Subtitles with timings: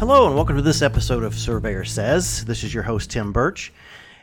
[0.00, 2.44] Hello, and welcome to this episode of Surveyor Says.
[2.44, 3.72] This is your host, Tim Burch.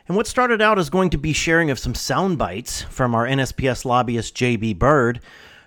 [0.06, 3.26] And what started out as going to be sharing of some sound bites from our
[3.26, 4.74] NSPS lobbyist, J.B.
[4.74, 5.20] Bird,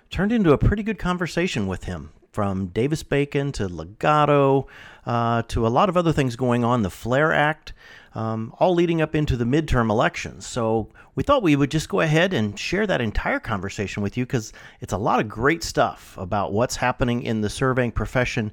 [0.08, 2.12] turned into a pretty good conversation with him.
[2.30, 4.68] From Davis Bacon to Ligado
[5.06, 7.72] uh, to a lot of other things going on, the FLAIR Act,
[8.14, 10.46] um, all leading up into the midterm elections.
[10.46, 14.24] So we thought we would just go ahead and share that entire conversation with you
[14.24, 18.52] because it's a lot of great stuff about what's happening in the surveying profession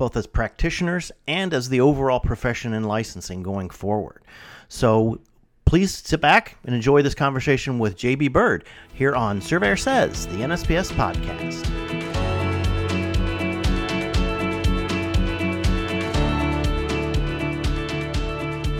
[0.00, 4.22] both as practitioners and as the overall profession in licensing going forward.
[4.66, 5.20] So
[5.66, 10.38] please sit back and enjoy this conversation with JB Bird here on Surveyor Says, the
[10.38, 11.66] NSPS podcast.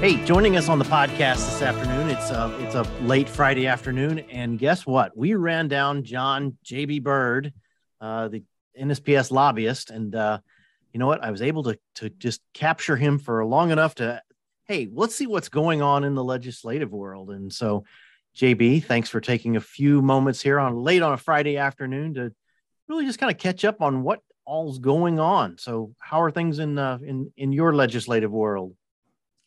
[0.01, 2.09] Hey, joining us on the podcast this afternoon.
[2.09, 5.15] It's a it's a late Friday afternoon, and guess what?
[5.15, 7.53] We ran down John JB Bird,
[8.01, 8.43] uh, the
[8.81, 10.39] NSPS lobbyist, and uh,
[10.93, 11.23] you know what?
[11.23, 14.23] I was able to to just capture him for long enough to,
[14.67, 17.31] hey, let's see what's going on in the legislative world.
[17.31, 17.85] And so,
[18.37, 22.33] JB, thanks for taking a few moments here on late on a Friday afternoon to
[22.89, 25.59] really just kind of catch up on what all's going on.
[25.59, 28.75] So, how are things in uh, in in your legislative world?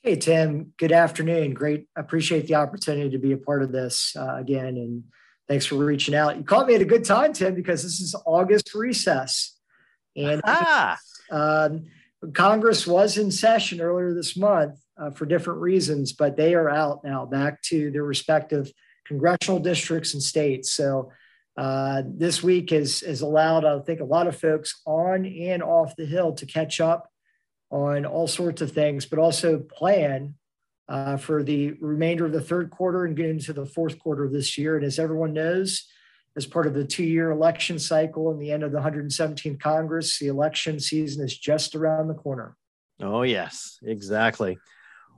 [0.01, 1.53] Hey Tim, good afternoon.
[1.53, 5.03] Great, appreciate the opportunity to be a part of this uh, again, and
[5.47, 6.35] thanks for reaching out.
[6.35, 9.57] You caught me at a good time, Tim, because this is August recess,
[10.15, 10.97] and ah.
[11.31, 11.85] Um,
[12.33, 17.03] Congress was in session earlier this month uh, for different reasons, but they are out
[17.03, 18.71] now, back to their respective
[19.05, 20.71] congressional districts and states.
[20.71, 21.11] So
[21.57, 25.95] uh, this week has, has allowed, I think, a lot of folks on and off
[25.95, 27.09] the Hill to catch up
[27.69, 30.35] on all sorts of things, but also plan
[30.87, 34.31] uh, for the remainder of the third quarter and get into the fourth quarter of
[34.31, 34.75] this year.
[34.75, 35.87] And as everyone knows,
[36.35, 40.17] as part of the two year election cycle and the end of the 117th Congress.
[40.19, 42.55] The election season is just around the corner.
[43.01, 44.57] Oh, yes, exactly.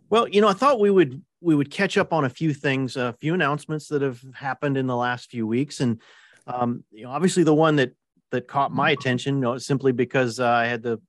[0.09, 2.95] Well, you know, I thought we would we would catch up on a few things,
[2.95, 6.01] a few announcements that have happened in the last few weeks, and
[6.47, 7.91] um, you know, obviously the one that
[8.31, 10.99] that caught my attention, you know, simply because uh, I had the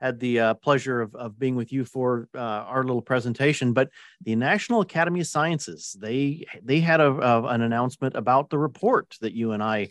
[0.00, 3.72] had the uh, pleasure of, of being with you for uh, our little presentation.
[3.72, 3.90] But
[4.22, 9.16] the National Academy of Sciences they they had a, a an announcement about the report
[9.20, 9.88] that you and I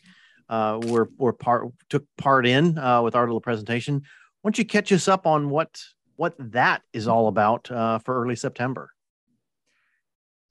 [0.50, 4.02] uh, were were part took part in uh, with our little presentation.
[4.42, 5.82] Why don't you catch us up on what
[6.16, 8.90] what that is all about uh, for early September?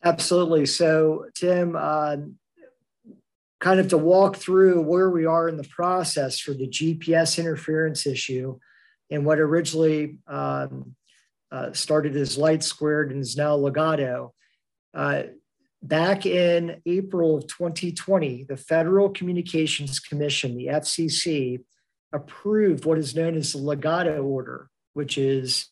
[0.04, 0.64] Absolutely.
[0.64, 2.16] So, Tim, uh,
[3.58, 8.06] kind of to walk through where we are in the process for the GPS interference
[8.06, 8.58] issue
[9.10, 10.94] and what originally um,
[11.50, 14.30] uh, started as LightSquared and is now Ligado.
[14.94, 15.22] Uh,
[15.82, 21.60] back in April of 2020, the Federal Communications Commission, the FCC,
[22.12, 25.68] approved what is known as the Ligado order, which is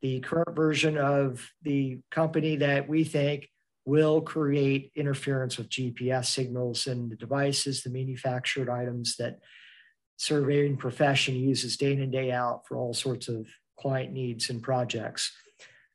[0.00, 3.48] the current version of the company that we think
[3.84, 9.38] will create interference with GPS signals and the devices, the manufactured items that
[10.20, 13.48] surveying profession uses day in and day out for all sorts of
[13.78, 15.32] client needs and projects.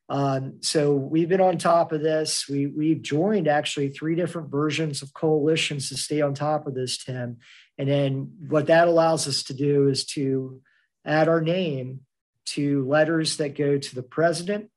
[0.08, 2.48] Um, so we've been on top of this.
[2.48, 6.98] We we've joined actually three different versions of coalitions to stay on top of this,
[6.98, 7.38] Tim.
[7.78, 10.60] And then what that allows us to do is to
[11.04, 12.00] add our name
[12.46, 14.70] to letters that go to the president,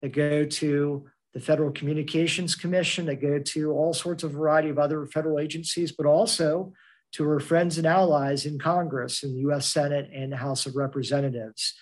[0.00, 4.78] that go to the Federal Communications Commission, that go to all sorts of variety of
[4.78, 6.72] other federal agencies, but also
[7.12, 10.76] to her friends and allies in Congress, in the US Senate and the House of
[10.76, 11.74] Representatives.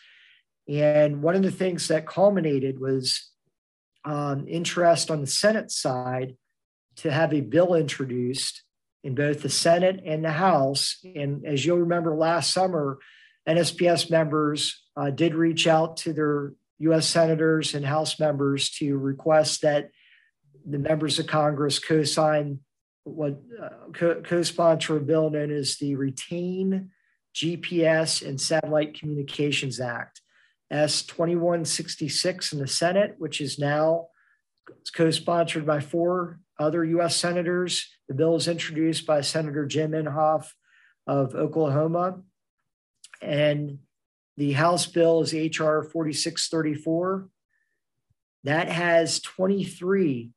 [0.69, 3.31] And one of the things that culminated was
[4.05, 6.37] um, interest on the Senate side
[6.97, 8.62] to have a bill introduced
[9.03, 10.99] in both the Senate and the House.
[11.15, 12.99] And as you'll remember last summer,
[13.49, 19.62] NSPS members uh, did reach out to their US senators and House members to request
[19.62, 19.91] that
[20.67, 22.61] the members of Congress co sign
[23.04, 26.90] what uh, co sponsor a bill known as the Retain
[27.34, 30.20] GPS and Satellite Communications Act,
[30.70, 34.08] S 2166 in the Senate, which is now
[34.94, 37.16] co-sponsored by four other U.S.
[37.16, 37.90] senators.
[38.08, 40.48] The bill is introduced by Senator Jim Inhofe
[41.06, 42.20] of Oklahoma.
[43.20, 43.78] And
[44.36, 45.82] the House bill is H.R.
[45.82, 47.28] 4634.
[48.44, 50.30] That has 23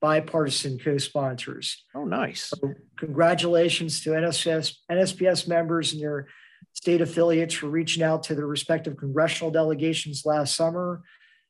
[0.00, 1.84] bipartisan co-sponsors.
[1.94, 2.52] Oh, nice.
[2.54, 6.28] So congratulations to NSPS, NSPS members and their
[6.72, 11.02] state affiliates for reaching out to their respective congressional delegations last summer.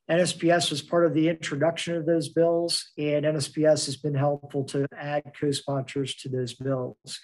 [0.09, 4.87] NSPS was part of the introduction of those bills, and NSPS has been helpful to
[4.97, 7.19] add co-sponsors to those bills.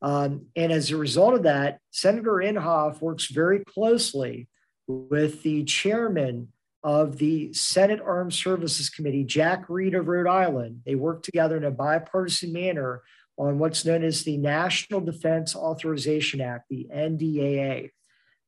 [0.00, 4.48] Um, and as a result of that, Senator Inhofe works very closely
[4.86, 6.48] with the chairman
[6.84, 10.82] of the Senate Armed Services Committee, Jack Reed of Rhode Island.
[10.84, 13.02] They work together in a bipartisan manner
[13.38, 17.90] on what's known as the National Defense Authorization Act, the NDAA.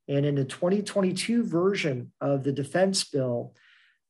[0.06, 3.54] And in the 2022 version of the defense bill,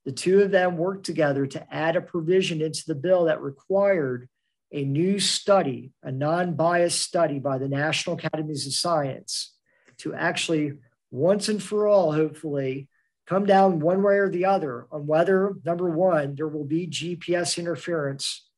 [0.05, 4.29] the two of them worked together to add a provision into the bill that required
[4.73, 9.55] a new study, a non biased study by the National Academies of Science
[9.99, 10.75] to actually,
[11.13, 12.89] once and for all, hopefully,
[13.27, 17.59] come down one way or the other on whether, number one, there will be GPS
[17.59, 18.49] interference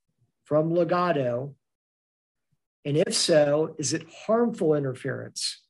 [0.44, 1.55] from Ligado.
[2.85, 5.62] And if so, is it harmful interference?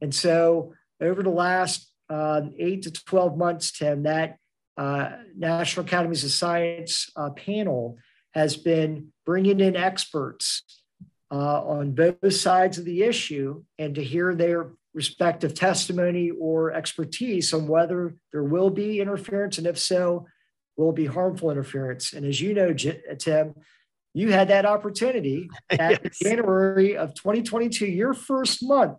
[0.00, 4.38] And so, over the last uh, eight to 12 months, Tim, that
[4.76, 7.98] uh, National Academies of Science uh, panel
[8.32, 10.62] has been bringing in experts
[11.30, 17.52] uh, on both sides of the issue and to hear their respective testimony or expertise
[17.52, 20.26] on whether there will be interference, and if so,
[20.78, 22.14] will be harmful interference.
[22.14, 23.54] And as you know, Tim,
[24.14, 26.18] you had that opportunity at yes.
[26.18, 28.98] January of 2022, your first month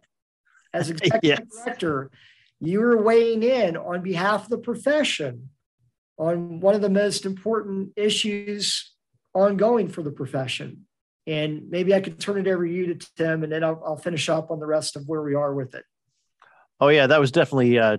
[0.71, 1.63] as executive yes.
[1.65, 2.11] director.
[2.59, 5.49] You were weighing in on behalf of the profession
[6.19, 8.93] on one of the most important issues
[9.33, 10.86] ongoing for the profession.
[11.27, 13.97] And maybe I could turn it over to you to Tim, and then I'll, I'll
[13.97, 15.83] finish up on the rest of where we are with it.
[16.79, 17.97] Oh yeah, that was definitely uh,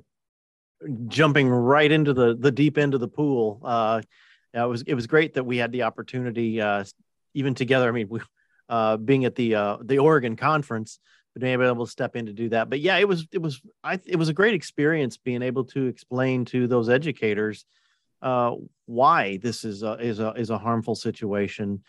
[1.09, 3.61] jumping right into the the deep end of the pool.
[3.63, 4.01] Uh,
[4.55, 6.85] it was it was great that we had the opportunity, uh,
[7.35, 7.89] even together.
[7.89, 8.21] I mean, we,
[8.69, 10.99] uh, being at the uh, the Oregon conference,
[11.39, 12.71] being able to step in to do that.
[12.71, 15.87] But yeah, it was it was I it was a great experience being able to
[15.87, 17.65] explain to those educators
[18.23, 18.55] uh,
[18.87, 21.83] why this is a, is a is a harmful situation,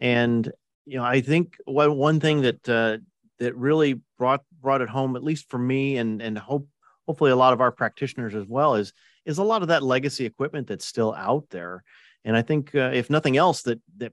[0.00, 0.50] and
[0.86, 2.98] you know I think one one thing that uh,
[3.38, 6.68] that really brought brought it home, at least for me, and and hope
[7.06, 8.92] hopefully a lot of our practitioners as well, is
[9.24, 11.82] is a lot of that legacy equipment that's still out there,
[12.24, 14.12] and I think uh, if nothing else, that that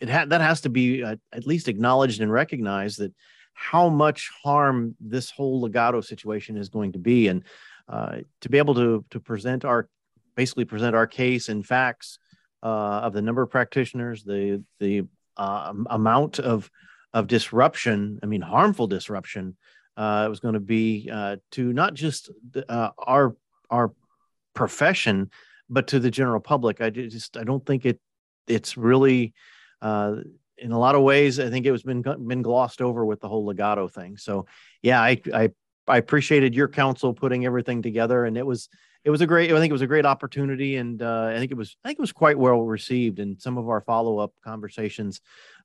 [0.00, 3.14] it had that has to be uh, at least acknowledged and recognized that
[3.54, 7.44] how much harm this whole Ligado situation is going to be, and
[7.88, 9.88] uh, to be able to to present our
[10.34, 12.18] basically present our case and facts
[12.62, 15.04] uh, of the number of practitioners, the the
[15.36, 16.70] uh, amount of
[17.12, 18.18] of disruption.
[18.22, 19.56] I mean, harmful disruption.
[19.96, 22.30] Uh, it was going to be uh, to not just
[22.68, 23.36] uh, our
[23.70, 23.92] our
[24.54, 25.30] profession,
[25.70, 26.80] but to the general public.
[26.80, 28.00] I just I don't think it
[28.46, 29.34] it's really
[29.80, 30.16] uh,
[30.58, 31.40] in a lot of ways.
[31.40, 34.16] I think it was been been glossed over with the whole Ligado thing.
[34.16, 34.46] So
[34.82, 35.50] yeah, I I
[35.88, 38.68] I appreciated your counsel putting everything together, and it was
[39.06, 39.52] it was a great.
[39.52, 42.00] I think it was a great opportunity, and uh, I think it was I think
[42.00, 43.20] it was quite well received.
[43.20, 45.20] And some of our follow up conversations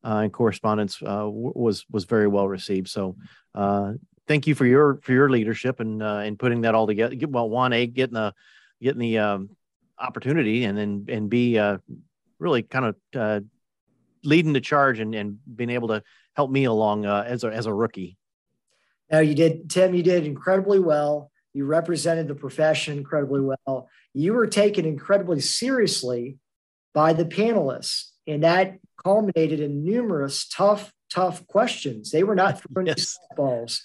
[0.05, 2.87] uh, and correspondence uh, w- was was very well received.
[2.89, 3.15] So
[3.55, 3.93] uh,
[4.27, 7.15] thank you for your for your leadership and uh, and putting that all together.
[7.27, 8.35] Well, one a getting the
[8.79, 9.49] getting the um,
[9.97, 11.79] opportunity, and then and b uh,
[12.37, 13.43] really kind of
[14.23, 16.03] leading the charge and, and being able to
[16.35, 18.17] help me along as a as a rookie.
[19.11, 19.95] No, you did, Tim.
[19.95, 21.30] You did incredibly well.
[21.53, 23.89] You represented the profession incredibly well.
[24.13, 26.37] You were taken incredibly seriously
[26.93, 32.11] by the panelists, and that culminated in numerous tough, tough questions.
[32.11, 33.17] They were not throwing yes.
[33.35, 33.83] balls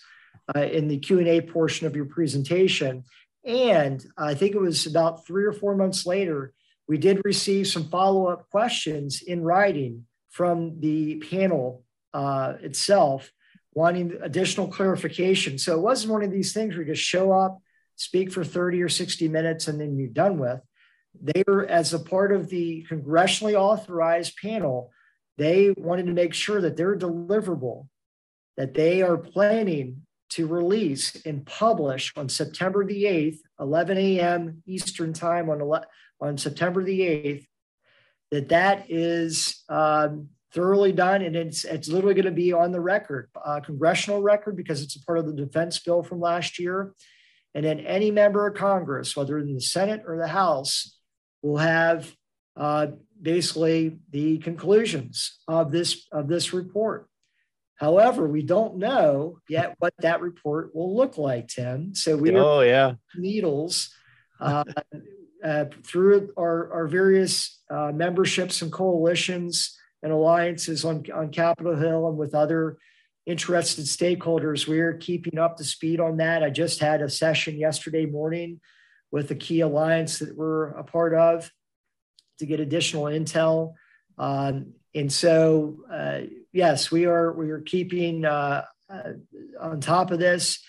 [0.55, 3.05] uh, in the Q and A portion of your presentation.
[3.45, 6.53] And I think it was about three or four months later,
[6.89, 13.31] we did receive some follow up questions in writing from the panel uh, itself
[13.77, 15.59] wanting additional clarification.
[15.59, 17.61] So it wasn't one of these things where you just show up,
[17.95, 20.61] speak for 30 or 60 minutes, and then you're done with.
[21.21, 24.93] They were, as a part of the congressionally authorized panel,
[25.37, 27.89] they wanted to make sure that they're deliverable,
[28.57, 34.63] that they are planning to release and publish on September the 8th, 11 a.m.
[34.67, 35.61] Eastern time on,
[36.23, 37.47] on September the 8th,
[38.31, 42.81] that that is um, thoroughly done, and it's it's literally going to be on the
[42.81, 46.95] record, uh, congressional record, because it's a part of the defense bill from last year.
[47.55, 50.99] And then any member of Congress, whether in the Senate or the House,
[51.43, 52.11] we'll have
[52.57, 52.89] uh,
[53.21, 57.07] basically the conclusions of this of this report.
[57.77, 61.95] However, we don't know yet what that report will look like, Tim.
[61.95, 63.91] So we oh yeah needles
[64.41, 64.65] uh,
[65.45, 72.09] uh, through our, our various uh, memberships and coalitions and alliances on, on Capitol Hill
[72.09, 72.77] and with other
[73.25, 74.69] interested stakeholders.
[74.69, 76.43] We're keeping up to speed on that.
[76.43, 78.61] I just had a session yesterday morning
[79.11, 81.51] with a key alliance that we're a part of
[82.39, 83.75] to get additional intel.
[84.19, 86.21] Um, and so, uh,
[86.53, 89.13] yes, we are we are keeping uh, uh,
[89.61, 90.63] on top of this.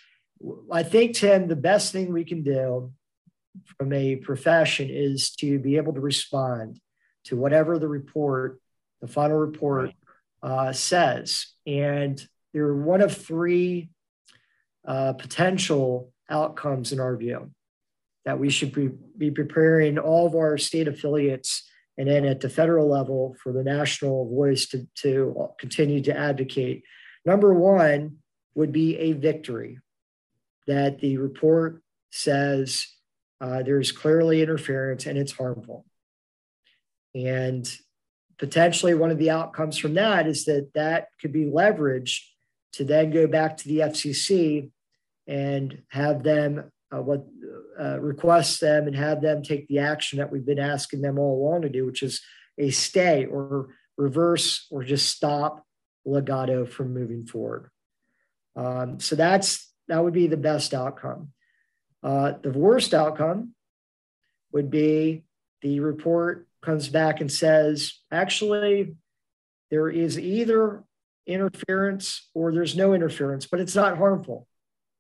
[0.72, 2.92] I think Tim, the best thing we can do
[3.78, 6.80] from a profession is to be able to respond
[7.26, 8.60] to whatever the report,
[9.02, 9.92] the final report,
[10.42, 11.48] uh, says.
[11.66, 13.90] And there are one of three
[14.86, 17.52] uh, potential outcomes in our view
[18.26, 22.50] that we should be, be preparing all of our state affiliates and then at the
[22.50, 26.84] federal level for the national voice to, to continue to advocate.
[27.26, 28.18] Number one
[28.54, 29.80] would be a victory
[30.68, 32.88] that the report says
[33.40, 35.86] uh, there's clearly interference and it's harmful.
[37.16, 37.68] And
[38.40, 42.20] potentially one of the outcomes from that is that that could be leveraged
[42.74, 44.72] to then go back to the FCC
[45.28, 47.26] and have them uh, what
[47.80, 51.42] uh, request them and have them take the action that we've been asking them all
[51.42, 52.22] along to do, which is
[52.58, 55.66] a stay or reverse or just stop
[56.08, 57.70] Ligado from moving forward.
[58.56, 61.34] Um, so that's that would be the best outcome.
[62.04, 63.54] Uh, the worst outcome
[64.52, 65.24] would be
[65.62, 68.96] the report comes back and says, actually,
[69.70, 70.84] there is either
[71.26, 74.48] interference or there's no interference, but it's not harmful.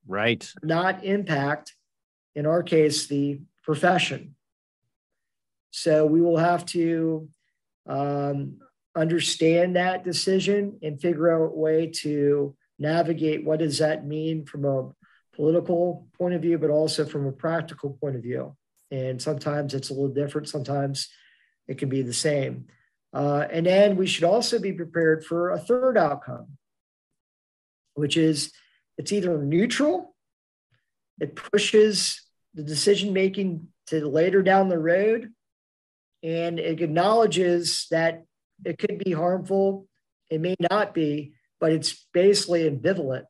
[0.07, 0.49] Right.
[0.63, 1.73] Not impact,
[2.35, 4.35] in our case, the profession.
[5.71, 7.29] So we will have to
[7.87, 8.59] um,
[8.95, 14.65] understand that decision and figure out a way to navigate what does that mean from
[14.65, 14.89] a
[15.35, 18.55] political point of view, but also from a practical point of view.
[18.91, 21.09] And sometimes it's a little different, sometimes
[21.67, 22.65] it can be the same.
[23.13, 26.57] Uh, and then we should also be prepared for a third outcome,
[27.95, 28.51] which is
[28.97, 30.15] it's either neutral,
[31.19, 32.21] it pushes
[32.53, 35.31] the decision making to later down the road,
[36.24, 38.24] and it acknowledges that
[38.65, 39.88] it could be harmful,
[40.29, 43.24] it may not be, but it's basically ambivalent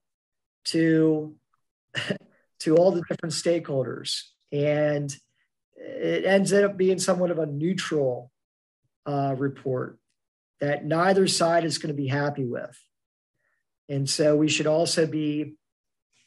[0.66, 1.36] to
[2.60, 4.22] to all the different stakeholders.
[4.52, 5.16] And
[5.78, 8.32] it ends up being somewhat of a neutral
[9.06, 10.00] uh, report
[10.60, 12.78] that neither side is going to be happy with.
[13.90, 15.56] And so we should also be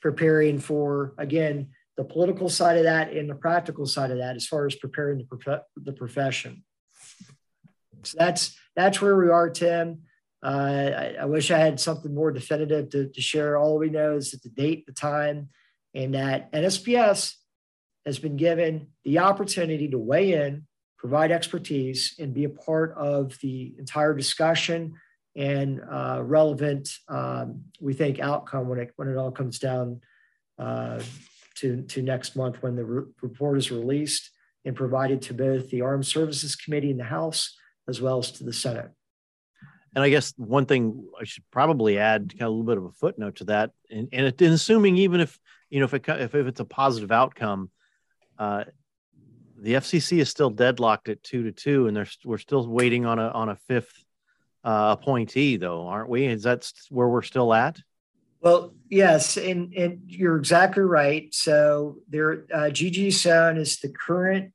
[0.00, 4.47] preparing for, again, the political side of that and the practical side of that as
[4.47, 6.64] far as preparing the, prof- the profession.
[8.02, 10.02] So that's that's where we are, Tim.
[10.42, 13.59] Uh, I, I, wish I had something more definitive to, to share.
[13.59, 15.50] All we know is that the date, the time,
[15.95, 17.35] and that NSPS
[18.11, 20.67] has been given the opportunity to weigh in,
[20.99, 24.95] provide expertise, and be a part of the entire discussion
[25.37, 30.00] and uh, relevant, um, we think, outcome when it when it all comes down
[30.59, 31.00] uh,
[31.55, 34.31] to to next month when the re- report is released
[34.64, 37.57] and provided to both the Armed Services Committee in the House
[37.88, 38.90] as well as to the Senate.
[39.95, 42.85] And I guess one thing I should probably add, kind of a little bit of
[42.85, 45.38] a footnote to that, and, and, it, and assuming even if
[45.71, 47.71] you know if it if, if it's a positive outcome,
[48.40, 48.64] uh,
[49.59, 53.28] the FCC is still deadlocked at two to two, and we're still waiting on a
[53.28, 54.04] on a fifth
[54.64, 56.25] uh, appointee, though, aren't we?
[56.26, 57.78] Is that where we're still at?
[58.40, 61.32] Well, yes, and and you're exactly right.
[61.35, 64.52] So there, uh, Gigi Sohn is the current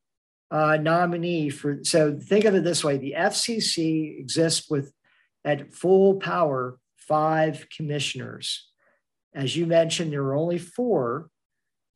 [0.50, 1.78] uh, nominee for.
[1.84, 4.92] So think of it this way: the FCC exists with
[5.44, 8.68] at full power five commissioners.
[9.32, 11.30] As you mentioned, there are only four.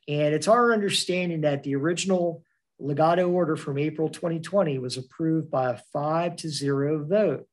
[0.09, 2.45] And it's our understanding that the original
[2.81, 7.47] Ligado order from April 2020 was approved by a five to zero vote.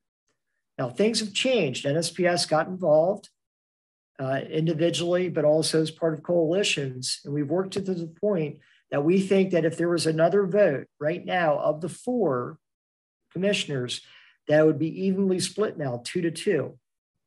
[0.78, 1.86] Now, things have changed.
[1.86, 3.30] NSPS got involved
[4.20, 7.20] uh, individually, but also as part of coalitions.
[7.26, 8.60] And we've worked to the point
[8.92, 12.58] that we think that if there was another vote right now of the four
[13.34, 14.02] commissioners,
[14.48, 16.78] that would be evenly split now, two to two.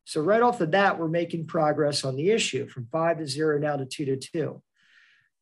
[0.04, 3.58] So right off the bat, we're making progress on the issue from five to zero
[3.58, 4.62] now to two to two.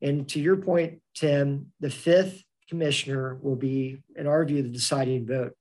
[0.00, 5.26] And to your point, Tim, the fifth commissioner will be, in our view, the deciding
[5.26, 5.54] vote.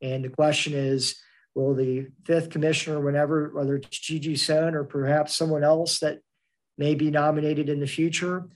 [0.00, 1.20] And the question is,
[1.54, 6.20] will the fifth commissioner, whenever, whether it's Gigi Sohn or perhaps someone else that
[6.78, 8.46] may be nominated in the future,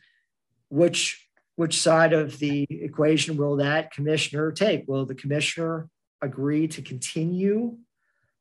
[0.69, 1.25] which
[1.59, 4.87] which side of the equation will that commissioner take?
[4.87, 5.89] Will the commissioner
[6.23, 7.77] agree to continue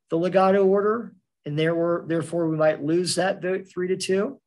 [0.08, 4.40] the Ligado order, and there were, therefore we might lose that vote three to two?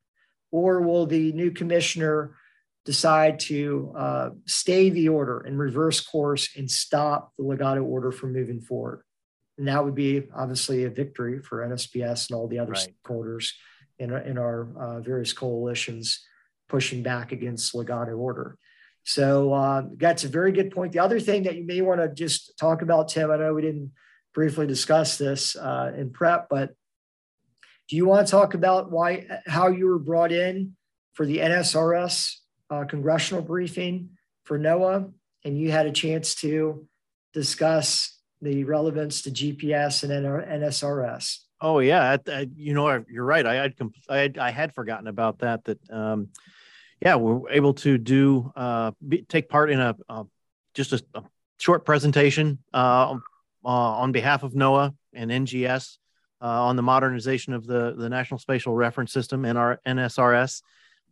[0.51, 2.35] Or will the new commissioner
[2.83, 8.33] decide to uh, stay the order and reverse course and stop the Ligado order from
[8.33, 9.03] moving forward?
[9.57, 12.87] And that would be obviously a victory for NSPS and all the other right.
[13.05, 13.51] stakeholders
[13.99, 16.25] in, in our uh, various coalitions
[16.67, 18.57] pushing back against Ligado order.
[19.03, 20.93] So uh, that's a very good point.
[20.93, 23.61] The other thing that you may want to just talk about, Tim, I know we
[23.61, 23.91] didn't
[24.33, 26.71] briefly discuss this uh, in prep, but
[27.91, 30.77] do you want to talk about why how you were brought in
[31.11, 32.35] for the NSRS
[32.69, 34.11] uh, congressional briefing
[34.45, 35.11] for NOAA,
[35.43, 36.87] and you had a chance to
[37.33, 41.39] discuss the relevance to GPS and NSRS?
[41.59, 43.45] Oh yeah, I, I, you know you're right.
[43.45, 43.73] I had,
[44.07, 45.65] I had I had forgotten about that.
[45.65, 46.29] That um,
[47.01, 50.23] yeah, we're able to do uh, be, take part in a uh,
[50.73, 51.23] just a, a,
[51.57, 53.17] short presentation uh,
[53.65, 55.97] on behalf of NOAA and NGS
[56.45, 60.61] on the modernization of the the National Spatial Reference System our NSRS,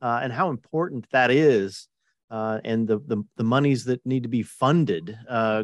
[0.01, 1.87] uh, and how important that is.
[2.29, 5.17] and the, the the monies that need to be funded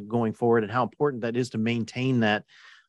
[0.07, 2.43] going forward, and how important that is to maintain that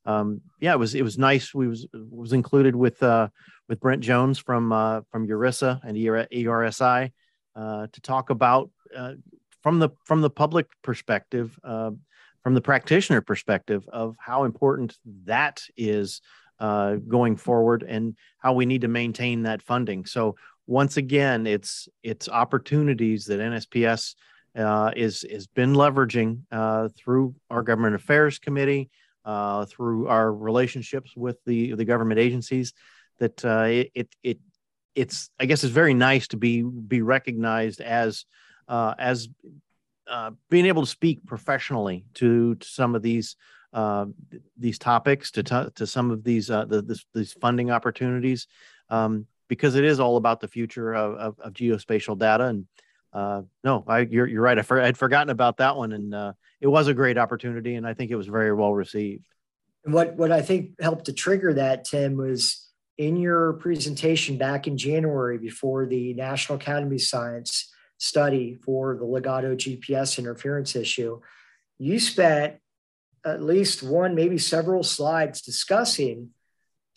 [0.06, 1.52] um, yeah, it was it was nice.
[1.52, 3.28] We was was included with uh,
[3.68, 7.12] with Brent Jones from uh, from Esri and Esri
[7.56, 9.14] uh, to talk about uh,
[9.62, 11.90] from the from the public perspective, uh,
[12.44, 16.20] from the practitioner perspective of how important that is
[16.58, 20.06] uh, going forward and how we need to maintain that funding.
[20.06, 20.36] So
[20.66, 24.14] once again, it's it's opportunities that NSPS
[24.96, 26.40] is has been leveraging
[26.96, 28.90] through our government affairs committee
[29.26, 32.72] uh, through our relationships with the the government agencies
[33.18, 34.38] that uh, it, it, it
[34.94, 38.24] it's I guess it's very nice to be be recognized as
[38.68, 39.28] uh, as
[40.08, 43.34] uh, being able to speak professionally to, to some of these
[43.72, 44.06] uh,
[44.56, 48.46] these topics to t- to some of these uh, the, this, these funding opportunities
[48.90, 52.66] um, because it is all about the future of, of, of geospatial data and
[53.12, 54.58] uh, no, I, you're, you're right.
[54.58, 57.86] I for, I'd forgotten about that one, and uh, it was a great opportunity, and
[57.86, 59.26] I think it was very well received.
[59.86, 64.66] And what what I think helped to trigger that, Tim, was in your presentation back
[64.66, 71.20] in January before the National Academy of Science study for the Ligado GPS interference issue.
[71.78, 72.56] You spent
[73.26, 76.30] at least one, maybe several slides discussing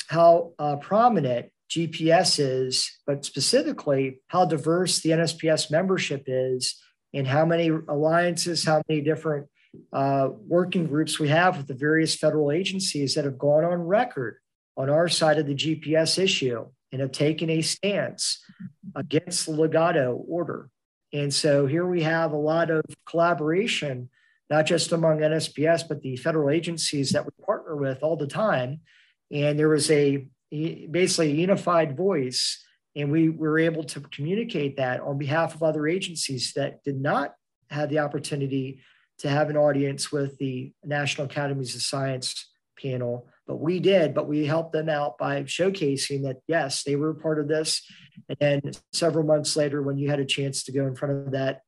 [0.08, 6.82] how uh, prominent GPS is, but specifically how diverse the NSPS membership is
[7.14, 9.48] and how many alliances, how many different
[9.94, 14.38] uh, working groups we have with the various federal agencies that have gone on record
[14.78, 18.44] on our side of the GPS issue and have taken a stance
[18.96, 20.70] against the Ligado order.
[21.14, 24.10] And so here we have a lot of collaboration,
[24.50, 28.82] not just among NSPS, but the federal agencies that we partner with all the time.
[29.32, 32.64] And there was a basically a unified voice.
[32.96, 37.36] And we were able to communicate that on behalf of other agencies that did not
[37.70, 38.82] have the opportunity
[39.20, 42.50] to have an audience with the National Academies of Science
[42.82, 44.14] panel, but we did.
[44.14, 47.84] But we helped them out by showcasing that, yes, they were part of this.
[48.28, 51.32] And then several months later, when you had a chance to go in front of
[51.32, 51.62] that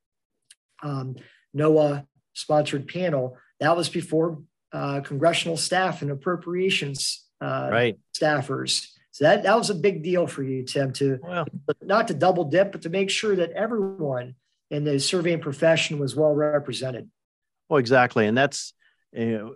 [0.81, 1.15] um,
[1.55, 4.41] NOAA sponsored panel, that was before
[4.73, 7.99] uh, congressional staff and appropriations uh, right.
[8.17, 8.87] staffers.
[9.11, 11.45] So that, that was a big deal for you, Tim, to well,
[11.81, 14.35] not to double dip, but to make sure that everyone
[14.69, 17.09] in the surveying profession was well represented.
[17.67, 18.73] Well, exactly, and that's
[19.11, 19.55] you know,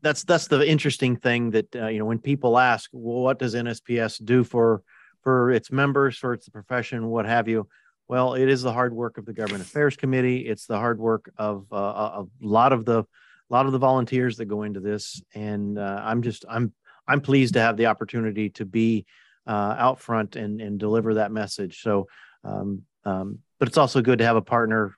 [0.00, 3.56] that's that's the interesting thing that uh, you know when people ask, well, what does
[3.56, 4.82] NSPS do for
[5.22, 7.66] for its members, for its profession, what have you?
[8.08, 10.46] Well, it is the hard work of the Government Affairs Committee.
[10.46, 11.76] It's the hard work of uh,
[12.22, 16.00] a lot of the a lot of the volunteers that go into this, and uh,
[16.02, 16.72] I'm just I'm
[17.06, 19.06] I'm pleased to have the opportunity to be
[19.46, 21.82] uh, out front and, and deliver that message.
[21.82, 22.06] So,
[22.44, 24.94] um, um, but it's also good to have a partner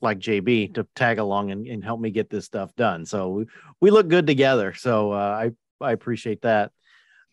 [0.00, 3.06] like JB to tag along and, and help me get this stuff done.
[3.06, 3.46] So we,
[3.80, 4.74] we look good together.
[4.74, 5.16] So uh,
[5.80, 6.72] I, I appreciate that.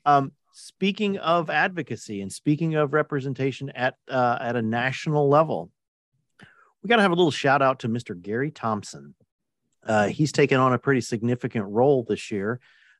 [0.05, 5.71] Um, speaking of advocacy and speaking of representation at, uh, at a national level,
[6.81, 8.19] we got to have a little shout out to Mr.
[8.19, 9.15] Gary Thompson.
[9.85, 12.59] Uh, he's taken on a pretty significant role this year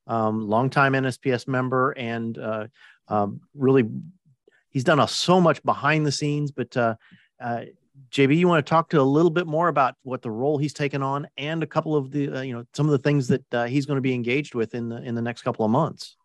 [0.09, 2.67] um, longtime NSPS member, and uh,
[3.07, 3.87] um, really
[4.69, 6.51] he's done a, so much behind the scenes.
[6.51, 6.95] But uh,
[7.39, 7.61] uh,
[8.09, 10.73] JB, you want to talk to a little bit more about what the role he's
[10.73, 13.69] taken on, and a couple of the uh, you know some of the things that
[13.69, 16.17] he's going to be engaged with in the in the next couple of months.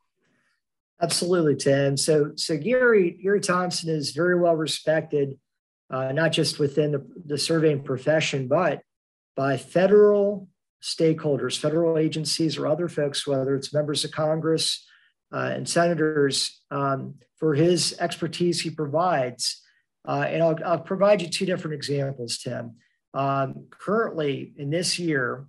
[1.03, 1.97] Absolutely, Tim.
[1.97, 5.39] So so Gary Gary Thompson is very well respected
[5.91, 8.83] uh, not just within the, the surveying profession, but
[9.37, 10.49] by federal
[10.83, 14.87] stakeholders, federal agencies, or other folks, whether it's members of Congress
[15.33, 19.63] uh, and senators, um, for his expertise he provides.
[20.07, 22.77] Uh, and I'll, I'll, provide you two different examples, Tim.
[23.15, 25.47] Um, currently, in this year,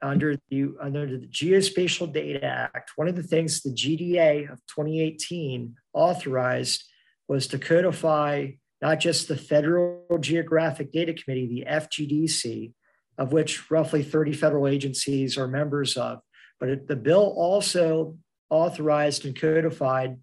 [0.00, 5.74] under the under the Geospatial Data Act, one of the things the GDA of 2018
[5.92, 6.84] authorized
[7.26, 8.48] was to codify
[8.80, 12.72] not just the Federal Geographic Data Committee, the FGDC,
[13.18, 16.20] of which roughly 30 federal agencies are members of,
[16.60, 18.16] but it, the bill also
[18.50, 20.16] authorized and codified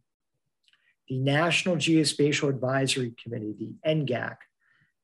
[1.09, 4.37] the National Geospatial Advisory Committee, the NGAC.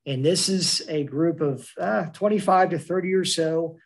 [0.05, 3.77] And this is a group of uh, 25 to 30 or so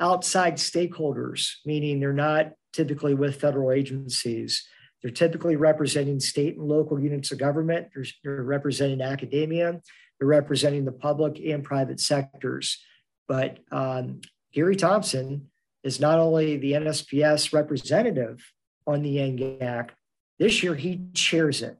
[0.00, 4.66] outside stakeholders, meaning they're not typically with federal agencies.
[5.02, 7.88] They're typically representing state and local units of government.
[7.94, 9.80] They're, they're, representing academia.
[10.18, 12.82] They're representing the public and private sectors.
[13.28, 14.20] But um,
[14.52, 15.50] Gary Thompson
[15.84, 18.40] is not only the NSPS representative
[18.86, 19.90] on the NGAC,
[20.38, 21.78] this year he chairs it.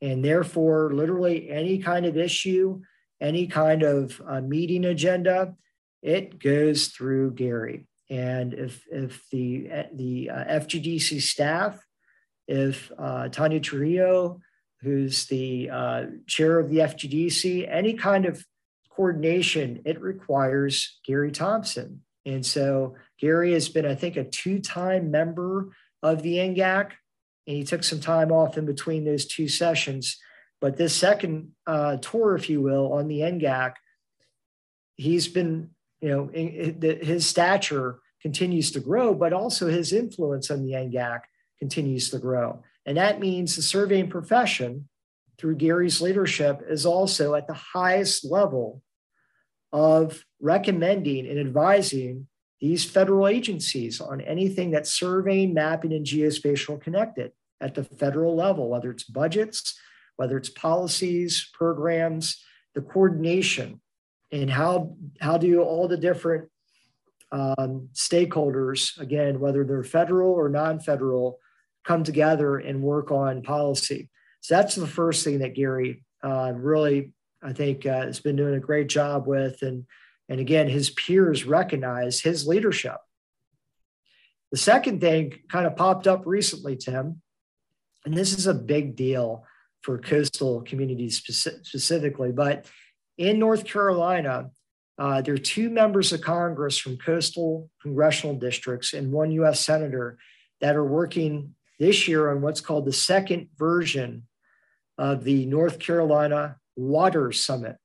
[0.00, 2.80] And therefore, literally any kind of issue,
[3.20, 5.54] any kind of uh, meeting agenda,
[6.02, 7.86] it goes through Gary.
[8.10, 11.82] And if, if the, the uh, FGDC staff,
[12.46, 14.40] if uh, Tanya Trujillo,
[14.82, 18.44] who's the uh, chair of the FGDC, any kind of
[18.90, 22.02] coordination, it requires Gary Thompson.
[22.26, 26.90] And so Gary has been, I think, a two time member of the NGAC,
[27.46, 30.18] and he took some time off in between those two sessions.
[30.60, 33.74] But this second uh, tour, if you will, on the NGAC,
[34.96, 35.70] he's been
[36.02, 41.20] you know, his stature continues to grow, but also his influence on the NGAC
[41.60, 42.62] continues to grow.
[42.84, 44.88] And that means the surveying profession,
[45.38, 48.82] through Gary's leadership, is also at the highest level
[49.72, 52.26] of recommending and advising
[52.60, 58.68] these federal agencies on anything that's surveying, mapping, and geospatial connected at the federal level,
[58.68, 59.78] whether it's budgets,
[60.16, 62.42] whether it's policies, programs,
[62.74, 63.80] the coordination
[64.32, 66.48] and how how do all the different
[67.30, 71.38] um, stakeholders, again, whether they're federal or non-federal,
[71.84, 74.10] come together and work on policy.
[74.40, 78.54] So that's the first thing that Gary uh, really, I think, uh, has been doing
[78.54, 79.86] a great job with, and
[80.28, 82.96] and again, his peers recognize his leadership.
[84.50, 87.22] The second thing kind of popped up recently, Tim,
[88.04, 89.44] and this is a big deal
[89.82, 92.66] for coastal communities specifically, but
[93.18, 94.50] in North Carolina,
[94.98, 100.18] uh, there are two members of Congress from coastal congressional districts and one US Senator
[100.60, 104.26] that are working this year on what's called the second version
[104.98, 107.76] of the North Carolina Water Summit.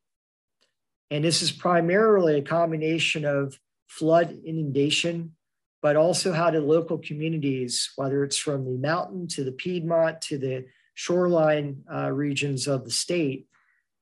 [1.10, 5.36] And this is primarily a combination of flood inundation,
[5.82, 10.38] but also how do local communities, whether it's from the mountain to the Piedmont to
[10.38, 13.48] the shoreline uh, regions of the state,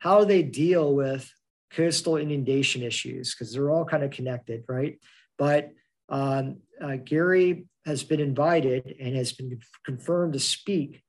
[0.06, 1.34] how they deal with
[1.72, 5.00] coastal inundation issues because they're all kind of connected, right?
[5.36, 5.72] But
[6.10, 11.02] um, uh, Gary has been invited and has been confirmed to speak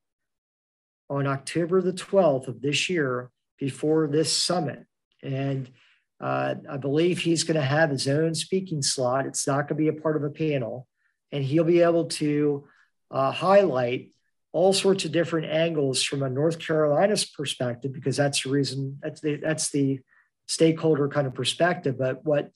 [1.11, 4.87] on October the 12th of this year before this summit.
[5.23, 5.71] And
[6.19, 9.27] uh, I believe he's going to have his own speaking slot.
[9.27, 10.89] It's not going to be a part of a panel.
[11.31, 12.67] And he'll be able to
[13.11, 14.13] uh, highlight
[14.57, 19.21] all sorts of different angles from a North Carolina's perspective, because that's the reason that's
[19.21, 20.01] the that's the
[20.49, 21.99] stakeholder kind of perspective.
[21.99, 22.51] But what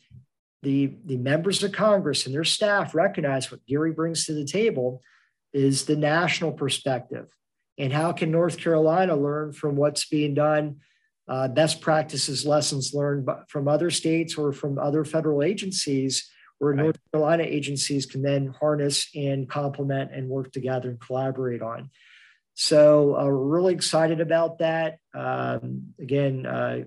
[0.62, 5.02] the the members of Congress and their staff recognize what Gary brings to the table
[5.52, 7.26] is the national perspective.
[7.76, 10.76] And how can North Carolina learn from what's being done,
[11.28, 16.30] uh, best practices, lessons learned from other states or from other federal agencies
[16.60, 16.82] where right.
[16.82, 21.90] North Carolina agencies can then harness and complement and work together and collaborate on.
[22.54, 24.98] So uh, we're really excited about that.
[25.14, 26.82] Um, again, uh,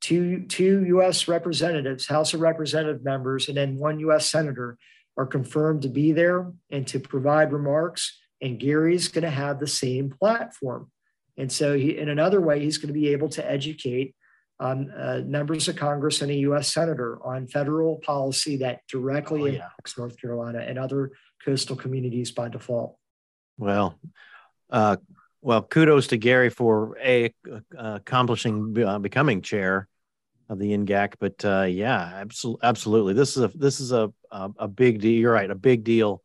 [0.00, 1.28] two, two U.S.
[1.28, 4.30] representatives, House of Representative members, and then one U.S.
[4.30, 4.78] Senator
[5.18, 8.18] are confirmed to be there and to provide remarks.
[8.40, 10.90] And Gary's going to have the same platform.
[11.36, 14.14] And so, he, in another way, he's going to be able to educate
[14.60, 16.72] um, uh, members of Congress and a U.S.
[16.72, 19.52] senator on federal policy that directly oh, yeah.
[19.54, 21.12] impacts North Carolina and other
[21.44, 22.96] coastal communities by default.
[23.56, 23.98] Well,
[24.68, 24.98] uh,
[25.40, 29.88] well, kudos to Gary for a uh, accomplishing uh, becoming chair
[30.50, 31.14] of the NGAC.
[31.18, 35.18] But uh, yeah, absolutely, absolutely, this is a this is a, a, a big deal.
[35.18, 36.22] You're right, a big deal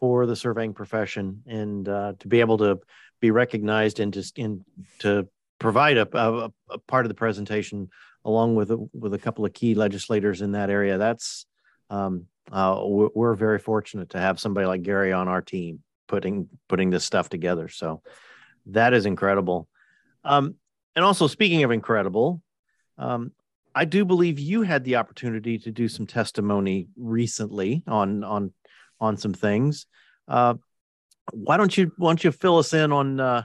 [0.00, 2.80] for the surveying profession, and uh, to be able to
[3.20, 4.64] be recognized and to in
[5.00, 5.28] to
[5.58, 7.88] provide a, a, a, part of the presentation
[8.24, 10.98] along with a, with a couple of key legislators in that area.
[10.98, 11.46] That's
[11.90, 16.90] um, uh, we're, very fortunate to have somebody like Gary on our team putting putting
[16.90, 17.68] this stuff together.
[17.68, 18.02] So
[18.66, 19.68] that is incredible.
[20.24, 20.54] Um,
[20.96, 22.42] and also speaking of incredible,
[22.96, 23.32] um,
[23.74, 28.52] I do believe you had the opportunity to do some testimony recently on on
[29.00, 29.86] on some things.
[30.26, 30.54] Uh,
[31.32, 33.42] why don't you why don't you fill us in on uh,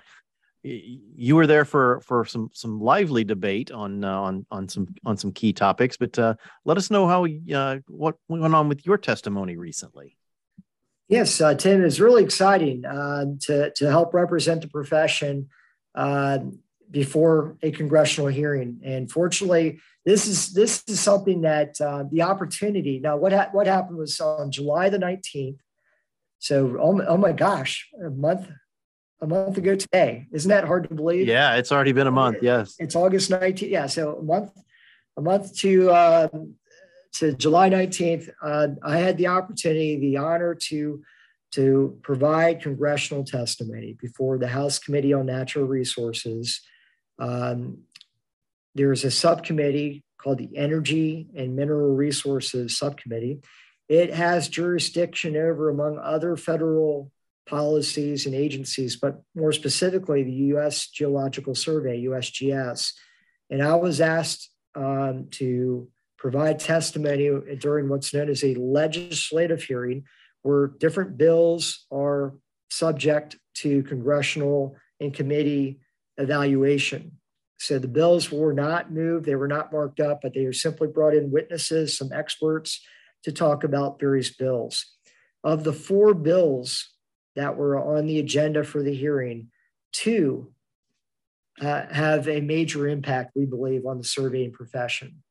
[0.63, 5.17] you were there for for some some lively debate on uh, on on some on
[5.17, 8.97] some key topics, but uh, let us know how uh, what went on with your
[8.97, 10.17] testimony recently.
[11.09, 15.49] Yes, uh, Tim it's really exciting uh, to to help represent the profession
[15.95, 16.39] uh,
[16.89, 21.75] before a congressional hearing, and fortunately, this is this is something that
[22.09, 22.99] the opportunity.
[22.99, 25.59] Now, what ha- what happened was on July the nineteenth.
[26.39, 28.49] So, oh, oh my gosh, a month
[29.21, 30.27] a month ago today.
[30.31, 31.27] Isn't that hard to believe?
[31.27, 32.37] Yeah, it's already been a month.
[32.41, 33.69] Yes, it's August 19th.
[33.69, 34.51] Yeah, so a month,
[35.17, 36.27] a month to uh,
[37.13, 38.29] to July 19th.
[38.41, 41.01] Uh, I had the opportunity, the honor to
[41.53, 46.61] to provide congressional testimony before the House Committee on Natural Resources.
[47.19, 47.83] Um,
[48.73, 53.41] there's a subcommittee called the Energy and Mineral Resources Subcommittee.
[53.87, 57.11] It has jurisdiction over, among other federal
[57.47, 62.93] policies and agencies, but more specifically, the US Geological Survey, USGS.
[63.49, 67.29] And I was asked um, to provide testimony
[67.59, 70.05] during what's known as a legislative hearing,
[70.41, 72.35] where different bills are
[72.69, 75.79] subject to congressional and committee
[76.17, 77.19] evaluation.
[77.59, 80.87] So the bills were not moved, they were not marked up, but they were simply
[80.87, 82.81] brought in witnesses, some experts
[83.23, 84.85] to talk about various bills.
[85.43, 86.92] Of the four bills
[87.35, 89.49] that were on the agenda for the hearing
[89.93, 90.51] to
[91.61, 95.23] uh, have a major impact, we believe, on the surveying profession.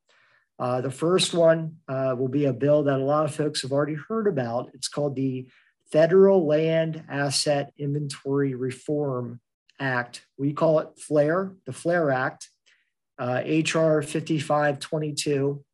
[0.58, 3.72] Uh, the first one uh, will be a bill that a lot of folks have
[3.72, 4.70] already heard about.
[4.74, 5.48] It's called the
[5.90, 9.40] Federal Land Asset Inventory Reform
[9.80, 10.24] Act.
[10.38, 12.48] We call it FLAIR, the FLAIR Act,
[13.18, 15.64] HR uh, 5522,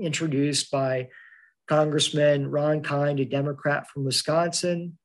[0.00, 1.08] introduced by
[1.66, 4.98] Congressman Ron Kind, a Democrat from Wisconsin,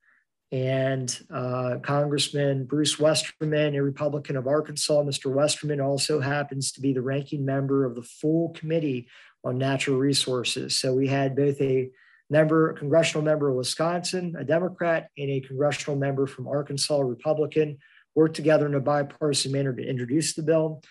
[0.52, 5.02] and uh, Congressman Bruce Westerman, a Republican of Arkansas.
[5.04, 5.32] Mr.
[5.32, 9.08] Westerman also happens to be the ranking member of the full committee
[9.46, 10.78] on natural resources.
[10.78, 11.90] So we had both a
[12.30, 17.06] member, a congressional member of Wisconsin, a Democrat, and a congressional member from Arkansas, a
[17.06, 17.78] Republican,
[18.14, 20.82] work together in a bipartisan manner to introduce the bill.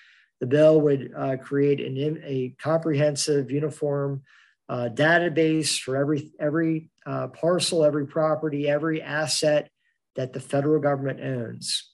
[0.41, 4.23] The bill would uh, create an, a comprehensive, uniform
[4.71, 9.69] uh, database for every every uh, parcel, every property, every asset
[10.15, 11.91] that the federal government owns,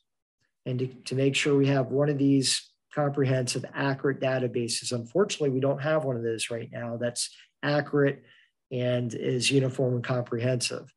[0.67, 4.93] and to, to make sure we have one of these comprehensive, accurate databases.
[4.93, 8.23] Unfortunately, we don't have one of those right now that's accurate
[8.71, 10.93] and is uniform and comprehensive.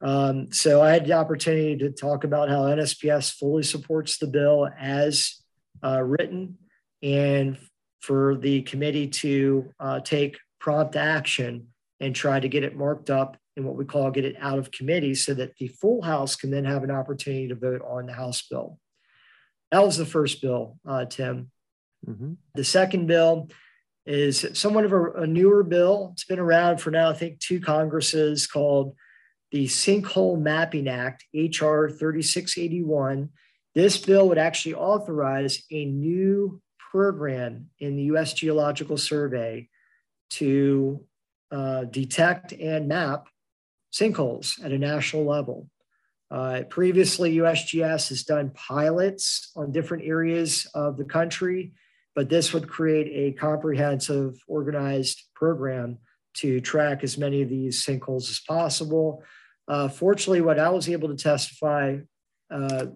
[0.00, 4.68] Um, so I had the opportunity to talk about how NSPS fully supports the bill
[4.78, 5.36] as
[5.82, 6.56] uh, written
[7.02, 7.58] and
[8.00, 11.68] for the committee to uh, take prompt action
[12.00, 14.70] and try to get it marked up in what we call get it out of
[14.70, 18.14] committee so that the full House can then have an opportunity to vote on the
[18.14, 18.78] House bill.
[19.70, 21.50] That was the first bill, uh, Tim.
[22.08, 22.32] Mm-hmm.
[22.54, 23.50] The second bill
[24.06, 26.12] is somewhat of a, a, newer bill.
[26.14, 28.96] It's been around for now, I think, two Congresses called
[29.52, 31.90] the Sinkhole Mapping Act, H.R.
[31.90, 33.28] 3681.
[33.74, 38.32] This bill would actually authorize a new program in the U.S.
[38.32, 39.68] Geological Survey
[40.38, 41.04] to
[41.50, 43.26] uh, detect and map
[43.92, 45.68] sinkholes at a national level.
[46.30, 51.72] Uh, previously, USGS has done pilots on different areas of the country,
[52.14, 55.98] but this would create a comprehensive, organized program
[56.34, 59.22] to track as many of these sinkholes as possible.
[59.68, 61.98] Uh, fortunately, what I was able to testify
[62.50, 62.86] uh,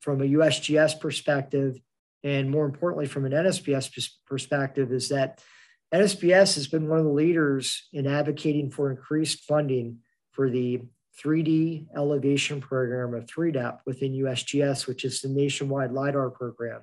[0.00, 1.78] from a USGS perspective,
[2.24, 5.40] and more importantly, from an NSPS perspective, is that
[5.92, 9.98] NSPS has been one of the leaders in advocating for increased funding
[10.30, 10.80] for the
[11.22, 16.80] 3D elevation program of 3DEP within USGS, which is the nationwide LIDAR program.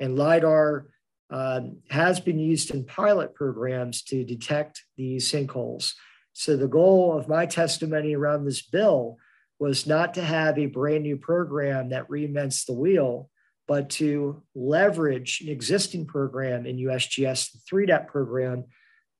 [0.00, 0.90] And LIDAR
[1.30, 1.60] uh,
[1.90, 5.92] has been used in pilot programs to detect these sinkholes.
[6.32, 9.16] So the goal of my testimony around this bill
[9.60, 13.30] was not to have a brand new program that reinvents the wheel,
[13.70, 18.64] but to leverage an existing program in USGS, the 3DEP program,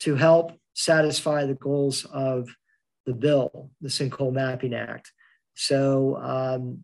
[0.01, 2.49] to help satisfy the goals of
[3.07, 5.13] the bill, the Sinkhole Mapping Act.
[5.55, 6.83] So um,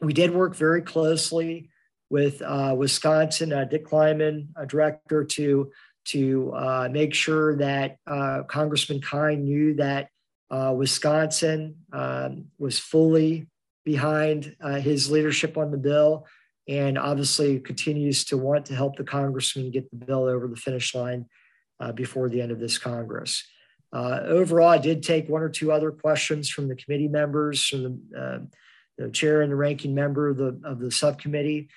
[0.00, 1.70] we did work very closely
[2.10, 5.72] with uh, Wisconsin, uh, Dick Kleiman, a director, to
[6.04, 10.10] to uh, make sure that uh, Congressman Kind knew that
[10.48, 13.48] uh, Wisconsin um, was fully
[13.84, 16.24] behind uh, his leadership on the bill,
[16.70, 20.94] and obviously continues to want to help the congressman get the bill over the finish
[20.94, 21.26] line
[21.80, 23.44] uh, before the end of this Congress.
[23.92, 27.82] Uh, overall, I did take one or two other questions from the committee members, from
[27.82, 28.38] the, uh,
[28.98, 31.68] the chair and the ranking member of the, of the subcommittee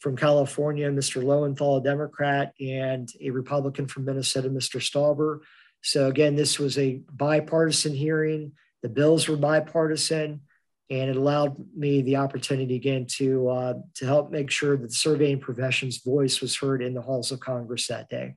[0.00, 1.24] from California, Mr.
[1.24, 4.82] Lowenthal, a Democrat, and a Republican from Minnesota, Mr.
[4.82, 5.38] Stauber.
[5.80, 8.52] So again, this was a bipartisan hearing.
[8.82, 10.42] The bills were bipartisan,
[10.92, 14.94] and it allowed me the opportunity again to uh, to help make sure that the
[14.94, 18.34] surveying profession's voice was heard in the halls of Congress that day.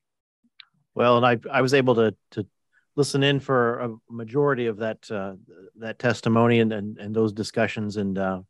[0.94, 2.48] Well, and I I was able to to
[2.96, 5.34] listen in for a majority of that uh,
[5.80, 8.42] that testimony and, and and those discussions and uh,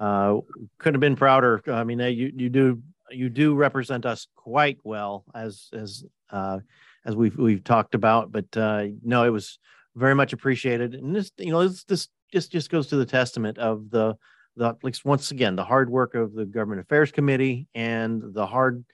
[0.00, 0.38] uh,
[0.78, 1.62] couldn't have been prouder.
[1.66, 6.60] I mean, you you do you do represent us quite well as as uh,
[7.04, 8.32] as we've we've talked about.
[8.32, 9.58] But uh, no, it was
[9.94, 13.58] very much appreciated, and this you know this this just just goes to the testament
[13.58, 14.16] of the
[14.56, 18.84] the like once again the hard work of the government affairs committee and the hard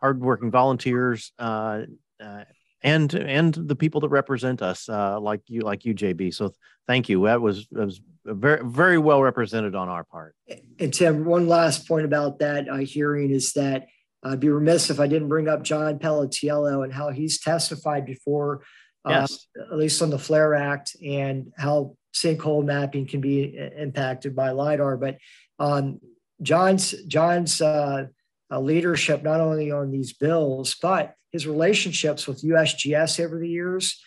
[0.00, 1.82] hardworking volunteers uh,
[2.22, 2.44] uh,
[2.82, 6.34] and and the people that represent us, uh, like you, like you, JB.
[6.34, 6.52] So
[6.86, 7.24] thank you.
[7.24, 10.34] That was that was very very well represented on our part.
[10.78, 13.86] And Tim, one last point about that uh, hearing is that
[14.22, 18.62] I'd be remiss if I didn't bring up John Palatiello and how he's testified before,
[19.04, 19.46] uh, yes.
[19.56, 24.96] at least on the FLAIR Act, and how sinkhole mapping can be impacted by lidar.
[24.96, 25.18] But
[25.58, 26.00] um,
[26.42, 28.06] John's John's uh,
[28.50, 33.98] uh, leadership not only on these bills but his relationships with USGS over the years,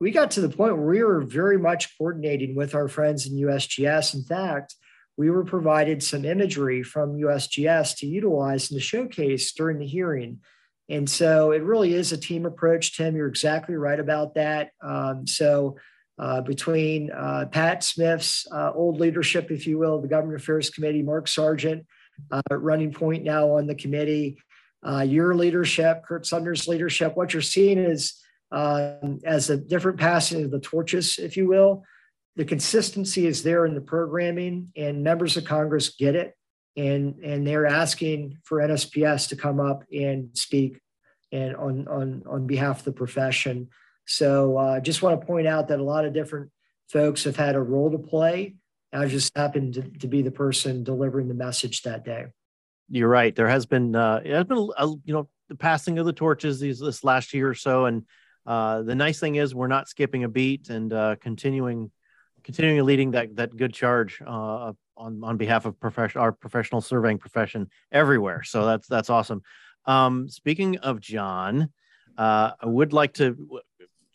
[0.00, 3.36] we got to the point where we were very much coordinating with our friends in
[3.36, 4.14] USGS.
[4.14, 4.74] In fact,
[5.16, 10.40] we were provided some imagery from USGS to utilize and to showcase during the hearing.
[10.88, 13.16] And so it really is a team approach, Tim.
[13.16, 14.70] You're exactly right about that.
[14.82, 15.76] Um, so
[16.18, 21.02] uh, between uh, Pat Smith's uh, old leadership, if you will, the Government Affairs Committee,
[21.02, 21.86] Mark Sargent,
[22.30, 24.38] uh, running point now on the committee,
[24.86, 30.44] uh, your leadership, Kurt Sumner's leadership, what you're seeing is um, as a different passing
[30.44, 31.82] of the torches, if you will.
[32.36, 36.34] The consistency is there in the programming, and members of Congress get it,
[36.76, 40.78] and and they're asking for NSPS to come up and speak,
[41.32, 43.68] and on on on behalf of the profession.
[44.06, 46.50] So I uh, just want to point out that a lot of different
[46.88, 48.54] folks have had a role to play.
[48.92, 52.26] I just happened to, to be the person delivering the message that day
[52.88, 53.34] you're right.
[53.34, 56.60] There has been uh, it has been a, you know the passing of the torches
[56.60, 58.04] these this last year or so, and
[58.46, 61.90] uh, the nice thing is we're not skipping a beat and uh, continuing
[62.44, 67.18] continuing leading that that good charge uh, on on behalf of profession our professional surveying
[67.18, 68.42] profession everywhere.
[68.44, 69.42] So that's that's awesome.
[69.84, 71.70] Um, speaking of John,
[72.16, 73.60] uh, I would like to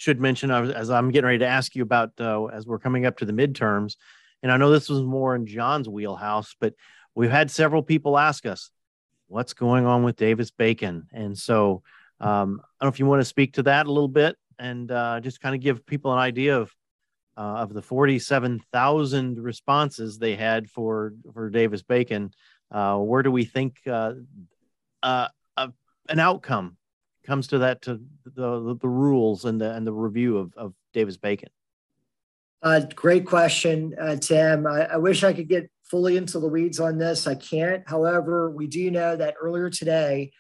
[0.02, 3.20] should mention as I'm getting ready to ask you about uh, as we're coming up
[3.20, 3.98] to the midterms,
[4.42, 6.74] and I know this was more in John's wheelhouse, but
[7.14, 8.72] we've had several people ask us,
[9.28, 11.08] what's going on with Davis Bacon?
[11.14, 11.84] And so
[12.20, 14.92] um, I don't know if you want to speak to that a little bit and
[14.92, 16.74] uh, just kind of give people an idea of
[17.38, 22.32] uh, of the 47,000 responses they had for for Davis Bacon.
[22.72, 24.14] Uh, where do we think uh,
[25.04, 25.28] uh,
[26.10, 26.78] an outcome
[27.24, 30.74] comes to that to the, the, the rules and the and the review of, of
[30.94, 31.50] Davis Bacon?
[32.64, 34.68] Uh, great question, Tim.
[34.68, 37.28] I, I wish I could get fully into the weeds on this.
[37.28, 37.84] I can't.
[37.88, 40.32] However, we do know that earlier today,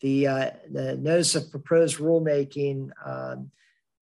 [0.00, 3.50] the, uh, the notice of proposed rulemaking um,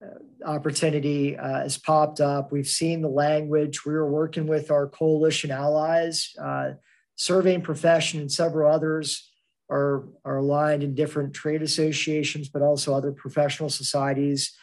[0.03, 2.51] uh, opportunity uh, has popped up.
[2.51, 3.85] We've seen the language.
[3.85, 6.71] We are working with our coalition allies, uh,
[7.15, 9.31] surveying profession, and several others
[9.69, 14.53] are, are aligned in different trade associations, but also other professional societies.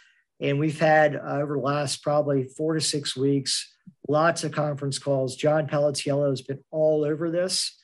[0.40, 3.72] And we've had uh, over the last probably four to six weeks
[4.08, 5.36] lots of conference calls.
[5.36, 7.78] John Palatiello has been all over this,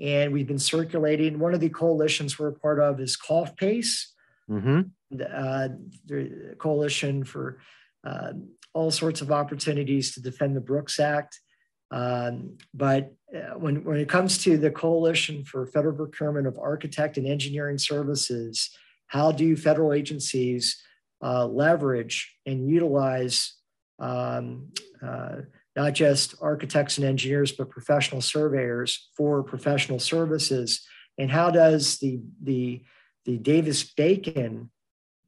[0.00, 1.38] and we've been circulating.
[1.38, 4.06] One of the coalitions we're a part of is COFPAES,
[4.50, 4.80] mm-hmm.
[5.20, 5.68] uh,
[6.06, 7.58] the coalition for
[8.04, 8.32] uh,
[8.72, 11.40] all sorts of opportunities to defend the Brooks Act.
[11.90, 17.16] Um, but uh, when, when it comes to the Coalition for Federal Procurement of Architect
[17.16, 18.70] and Engineering Services,
[19.08, 20.82] how do federal agencies
[21.22, 23.54] uh, leverage and utilize
[23.98, 24.68] um,
[25.02, 25.36] uh,
[25.76, 30.86] not just architects and engineers, but professional surveyors for professional services.
[31.18, 32.82] And how does the, the,
[33.24, 34.70] the Davis Bacon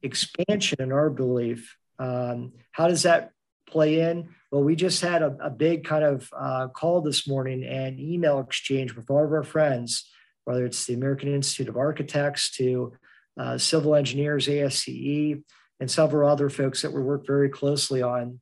[0.01, 3.31] expansion, in our belief, um, how does that
[3.67, 4.29] play in?
[4.51, 8.39] Well, we just had a, a big kind of uh, call this morning and email
[8.39, 10.09] exchange with all of our friends
[10.47, 12.93] whether it's the American Institute of Architects to
[13.37, 15.43] uh, civil engineers, ASCE,
[15.81, 18.39] and several other folks that we work very closely on.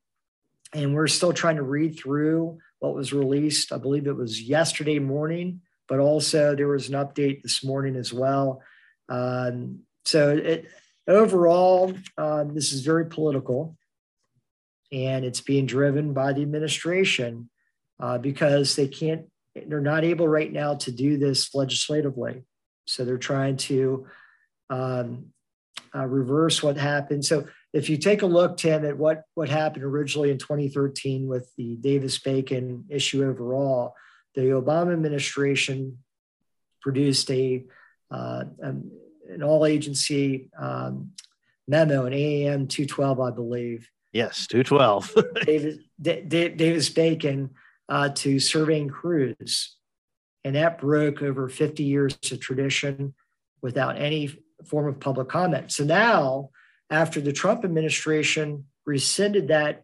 [0.72, 3.74] And we're still trying to read through what was released.
[3.74, 8.14] I believe it was yesterday morning, but also there was an update this morning as
[8.14, 8.62] well.
[9.10, 10.68] Um, so it,
[11.08, 13.76] overall, um, this is very political
[14.96, 17.50] and it's being driven by the administration
[18.00, 19.26] uh, because they can't,
[19.68, 22.44] they're not able right now to do this legislatively.
[22.86, 24.08] So they're trying to
[24.70, 25.28] um,
[25.94, 27.26] uh, reverse what happened.
[27.26, 31.52] So if you take a look, Tim, at what, what happened originally in 2013 with
[31.58, 33.96] the Davis Bacon issue overall,
[34.34, 35.98] the Obama administration
[36.82, 37.66] produced a
[38.12, 38.92] uh, um,
[39.30, 41.12] an all agency um,
[41.68, 43.90] memo, an AAM 212, I believe.
[44.16, 45.14] Yes, 212.
[45.46, 47.50] Davis, D- D- Davis Bacon
[47.90, 49.76] uh, to surveying crews.
[50.46, 53.14] And that broke over 50 years of tradition
[53.62, 55.74] without any form of public comment.
[55.74, 56.52] So now,
[56.90, 59.84] after the Trump administration rescinded that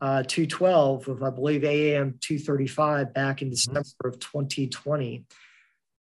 [0.00, 5.24] uh, 212 of, I believe, AAM 235 back in December of 2020,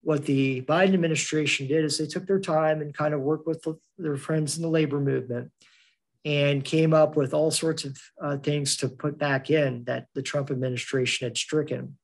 [0.03, 3.65] what the Biden administration did is they took their time and kind of worked with
[3.99, 5.53] their friends in the labor movement
[6.29, 10.21] and came up with all sorts of uh, things to put back in that the
[10.21, 11.97] Trump administration had stricken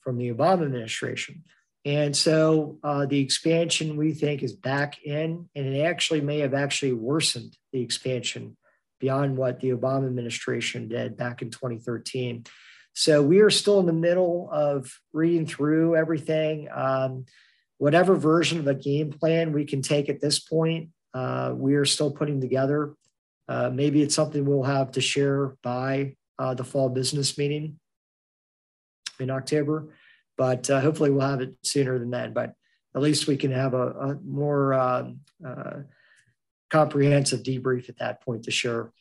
[0.00, 1.44] from the Obama administration.
[1.84, 6.54] And so uh, the expansion we think is back in, and it actually may have
[6.54, 8.56] actually worsened the expansion
[9.00, 12.46] beyond what the Obama administration did back in 2013.
[12.94, 16.68] So we are still in the middle of reading through everything.
[16.74, 17.26] Um,
[17.76, 21.84] whatever version of a game plan we can take at this point, uh, we are
[21.84, 22.94] still putting together.
[23.48, 27.78] Uh, maybe it's something we'll have to share by uh, the fall business meeting
[29.18, 29.94] in October,
[30.36, 32.32] but uh, hopefully we'll have it sooner than then.
[32.32, 32.54] But
[32.94, 35.80] at least we can have a, a more um, uh,
[36.70, 38.92] comprehensive debrief at that point to share.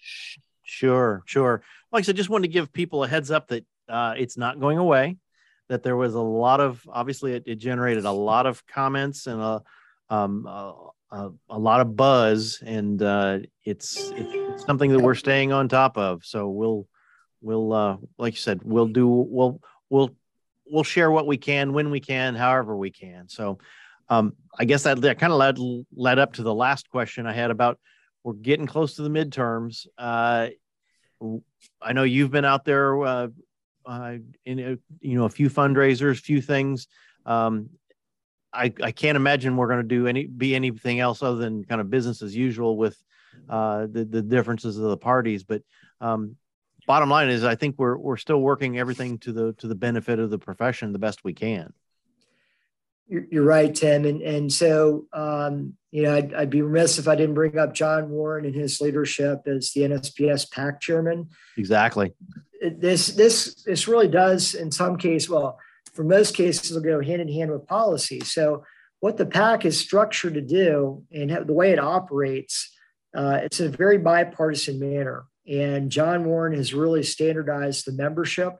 [0.63, 1.61] Sure, sure.
[1.91, 4.59] Like I said, just wanted to give people a heads up that uh, it's not
[4.59, 5.17] going away.
[5.69, 9.41] That there was a lot of obviously it, it generated a lot of comments and
[9.41, 9.63] a
[10.09, 10.47] um,
[11.15, 15.97] a, a, lot of buzz, and uh, it's, it's something that we're staying on top
[15.97, 16.25] of.
[16.25, 16.87] So we'll
[17.41, 20.15] we'll uh, like you said, we'll do we'll we'll
[20.69, 23.29] we'll share what we can when we can, however we can.
[23.29, 23.59] So
[24.09, 25.57] um, I guess that, that kind of led
[25.95, 27.79] led up to the last question I had about
[28.23, 29.87] we're getting close to the midterms.
[29.97, 30.49] Uh,
[31.81, 33.27] I know you've been out there uh,
[33.85, 36.87] uh, in a, you know a few fundraisers, few things.
[37.25, 37.69] Um,
[38.55, 41.81] I I can't imagine we're going to do any be anything else other than kind
[41.81, 42.97] of business as usual with
[43.49, 45.43] uh, the the differences of the parties.
[45.43, 45.61] But
[46.01, 46.37] um,
[46.87, 50.19] bottom line is, I think we're we're still working everything to the to the benefit
[50.19, 51.73] of the profession the best we can.
[53.07, 57.15] You're right, Tim, and and so um, you know I'd, I'd, be remiss if I
[57.15, 61.29] didn't bring up John Warren and his leadership as the NSPS PAC chairman.
[61.55, 62.13] Exactly.
[62.61, 65.59] This this this really does, in some case well,
[65.95, 68.19] for most cases, will go hand in hand with policy.
[68.19, 68.63] So
[68.99, 72.71] what the PAC is structured to do and the way it operates,
[73.15, 75.25] uh, it's in a very bipartisan manner.
[75.47, 78.53] And John Warren has really standardized the membership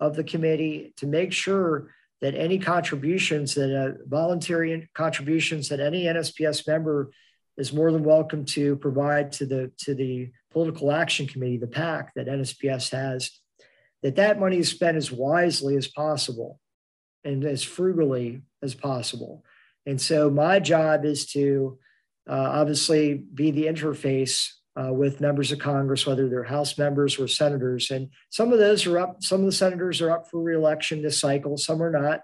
[0.00, 6.04] of the committee to make sure that any contributions that uh, voluntary contributions that any
[6.04, 7.10] NSPS member
[7.56, 12.12] is more than welcome to provide to the to the political action committee, the PAC
[12.14, 13.30] that NSPS has,
[14.02, 16.58] that that money is spent as wisely as possible
[17.24, 19.44] and as frugally as possible.
[19.86, 21.78] And so my job is to
[22.28, 24.48] uh, obviously be the interface
[24.80, 27.90] uh, with members of Congress, whether they're House members or senators.
[27.90, 31.18] And some of those are up, some of the senators are up for reelection this
[31.18, 32.20] cycle, some are not,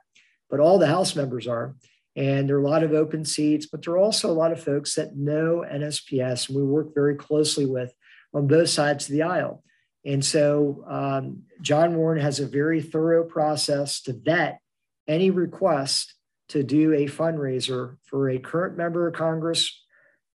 [0.48, 1.74] but all the House members are.
[2.14, 4.62] And there are a lot of open seats, but there are also a lot of
[4.62, 7.92] folks that know NSPS and we work very closely with
[8.32, 9.62] on both sides of the aisle.
[10.04, 14.60] And so um, John Warren has a very thorough process to vet
[15.08, 16.14] any request
[16.48, 19.84] to do a fundraiser for a current member of Congress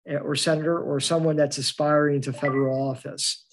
[0.07, 3.45] eh, or senator or someone that's aspiring to federal office.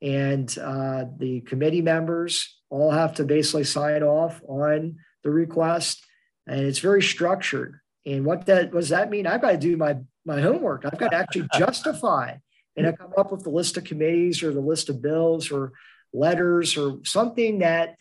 [0.00, 6.04] And uh, the committee members all have to basically sign off on the request.
[6.46, 7.80] And it's very structured.
[8.06, 9.26] And what that what does that mean?
[9.26, 9.96] I've got to do my
[10.26, 10.84] my homework.
[10.84, 12.34] I've got to actually justify
[12.76, 15.72] and I come up with the list of committees or the list of bills or
[16.12, 17.96] letters or something that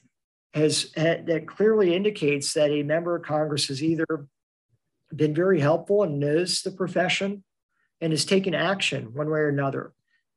[0.54, 4.28] has that clearly indicates that a member of Congress has either
[5.14, 7.43] been very helpful and knows the profession
[8.01, 9.93] and has taken action one way or another,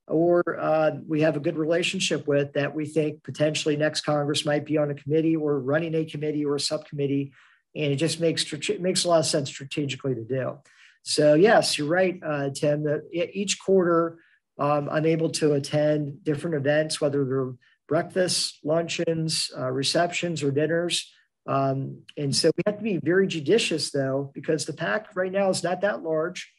[0.07, 4.65] or uh, we have a good relationship with that we think potentially next Congress might
[4.65, 7.33] be on a committee or running a committee or a subcommittee
[7.77, 8.51] and it just makes
[8.81, 10.59] makes a lot of sense strategically to do.
[11.03, 12.85] So yes, you're right, uh, Tim.
[12.85, 14.19] That each quarter
[14.59, 17.53] um, I'm able to attend different events, whether they're
[17.89, 21.13] breakfasts, luncheons, uh, receptions, or dinners.
[21.47, 25.49] Um, and so we have to be very judicious, though, because the PAC right now
[25.49, 26.53] is not that large,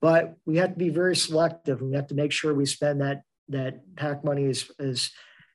[0.00, 1.80] but we have to be very selective.
[1.80, 5.10] We have to make sure we spend that that PAC money as as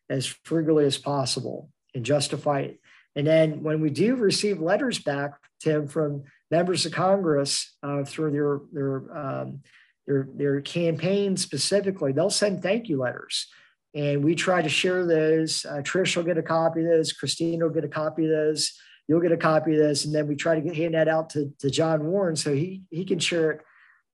[0.10, 2.80] as frugally as possible and justify it.
[3.16, 8.32] And then when we do receive letters back, Tim, from members of Congress uh, through
[8.32, 9.62] their their um,
[10.06, 13.48] their their campaign specifically, they'll send thank you letters.
[13.96, 15.66] And we try to share those.
[15.66, 17.14] Uh, Trish will get a copy of those.
[17.14, 18.74] Christine will get a copy of those.
[19.08, 20.06] You'll get a copy of this.
[20.06, 22.84] And then we try to get, hand that out to, to John Warren so he,
[22.92, 23.62] he can share it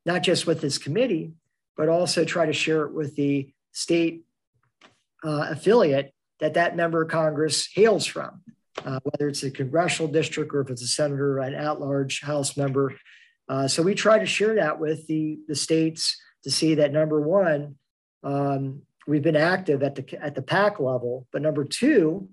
[0.05, 1.33] not just with his committee,
[1.75, 4.25] but also try to share it with the state
[5.23, 8.41] uh, affiliate that that member of Congress hails from,
[8.85, 12.57] uh, whether it's a congressional district or if it's a senator or an at-large House
[12.57, 12.93] member.
[13.47, 17.21] Uh, so we try to share that with the, the states to see that number
[17.21, 17.75] one,
[18.23, 22.29] um, we've been active at the at the PAC level, but number two,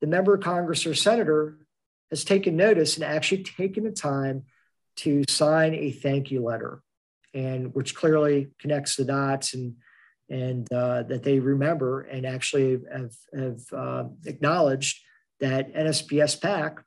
[0.00, 1.58] the member of Congress or senator
[2.10, 4.44] has taken notice and actually taken the time
[4.96, 6.82] to sign a thank you letter,
[7.34, 9.76] and which clearly connects the dots and
[10.28, 15.00] and uh, that they remember and actually have, have uh, acknowledged
[15.40, 16.84] that NSPS PAC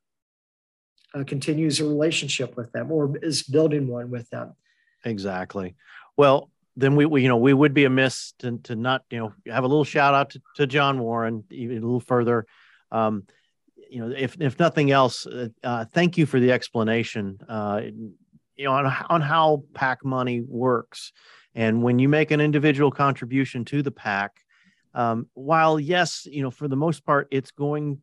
[1.14, 4.56] uh, continues a relationship with them or is building one with them.
[5.04, 5.76] Exactly.
[6.16, 9.34] Well, then we, we, you know we would be amiss to, to not you know
[9.52, 12.46] have a little shout out to, to John Warren even a little further.
[12.92, 13.24] Um,
[13.90, 17.38] you know, if if nothing else, uh, uh, thank you for the explanation.
[17.48, 17.82] Uh,
[18.56, 21.12] you know, on, on how PAC money works,
[21.54, 24.32] and when you make an individual contribution to the PAC,
[24.94, 28.02] um, while yes, you know, for the most part, it's going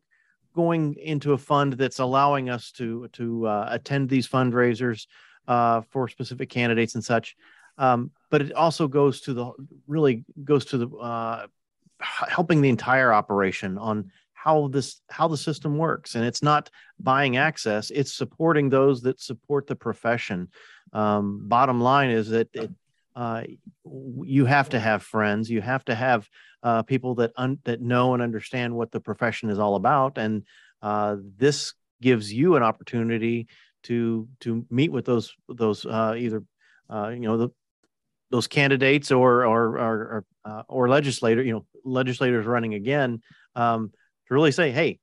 [0.55, 5.07] going into a fund that's allowing us to to uh, attend these fundraisers
[5.47, 7.35] uh, for specific candidates and such.
[7.77, 9.51] Um, but it also goes to the
[9.87, 11.47] really goes to the uh,
[11.99, 16.15] helping the entire operation on how this how the system works.
[16.15, 16.69] And it's not
[16.99, 20.49] buying access it's supporting those that support the profession.
[20.93, 22.71] Um, bottom line is that it,
[23.15, 23.43] uh,
[24.23, 26.27] you have to have friends you have to have
[26.63, 30.17] uh, people that un- that know and understand what the profession is all about.
[30.17, 30.43] And
[30.81, 33.47] uh, this gives you an opportunity
[33.83, 36.43] to to meet with those those uh, either
[36.89, 37.49] uh, you know the
[38.31, 43.21] those candidates or or or or, uh, or legislator, you know, legislators running again,
[43.55, 43.91] um,
[44.27, 44.99] to really say, hey,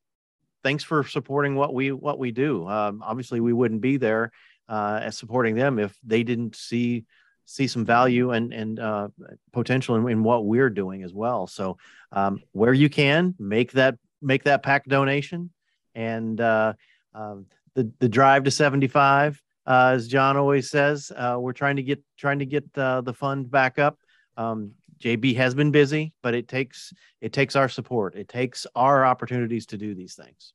[0.63, 2.67] thanks for supporting what we what we do.
[2.67, 4.31] Um, obviously, we wouldn't be there
[4.67, 7.05] uh, as supporting them if they didn't see
[7.45, 9.07] see some value and and uh,
[9.53, 11.47] potential in, in, what we're doing as well.
[11.47, 11.77] So
[12.11, 15.51] um, where you can make that make that PAC donation
[15.95, 16.73] and uh,
[17.13, 21.83] um, the the drive to 75 uh, as John always says, uh, we're trying to
[21.83, 23.99] get trying to get uh, the fund back up.
[24.35, 26.91] Um, JB has been busy, but it takes
[27.21, 28.15] it takes our support.
[28.15, 30.53] It takes our opportunities to do these things.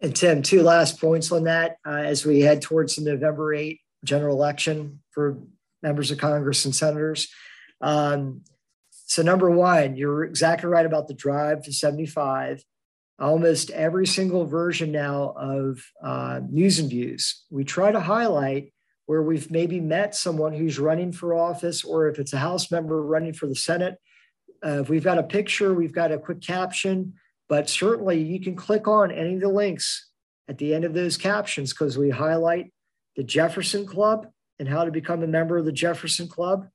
[0.00, 3.80] And Tim, two last points on that uh, as we head towards the November 8
[4.04, 5.38] general election for
[5.82, 7.28] members of Congress and senators.
[7.80, 8.42] Um,
[8.90, 12.64] so, number one, you're exactly right about the drive to 75
[13.18, 17.44] almost every single version now of uh, news and views.
[17.50, 18.72] We try to highlight
[19.06, 23.02] where we've maybe met someone who's running for office, or if it's a House member
[23.02, 23.98] running for the Senate.
[24.64, 27.14] Uh, if we've got a picture, we've got a quick caption,
[27.48, 30.08] but certainly you can click on any of the links
[30.48, 32.72] at the end of those captions because we highlight
[33.16, 36.68] the Jefferson Club and how to become a member of the Jefferson Club.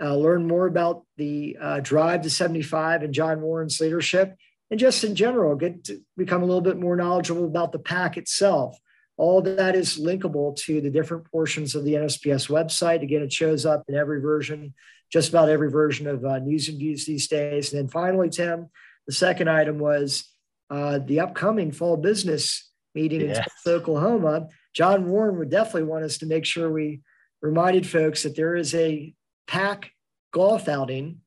[0.00, 4.36] Uh, learn more about the uh, Drive to 75 and John Warren's leadership
[4.70, 8.16] and just in general, get to become a little bit more knowledgeable about the PAC
[8.16, 8.78] itself.
[9.16, 13.02] All that is linkable to the different portions of the NSPS website.
[13.02, 14.74] Again, it shows up in every version,
[15.10, 17.72] just about every version of uh, news and views these days.
[17.72, 18.68] And then finally, Tim,
[19.06, 20.30] the second item was
[20.70, 24.48] uh, the upcoming fall business meeting in Oklahoma.
[24.74, 27.00] John Warren would definitely want us to make sure we
[27.40, 29.14] reminded folks that there is a
[29.46, 29.90] PAC
[30.32, 31.20] golf outing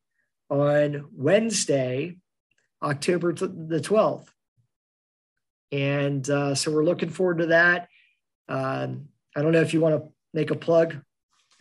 [0.49, 2.17] on Wednesday,
[2.81, 4.27] October the 12th.
[5.71, 7.87] And uh, so we're looking forward to that.
[8.49, 10.97] Um, I don't know if you want to make a plug.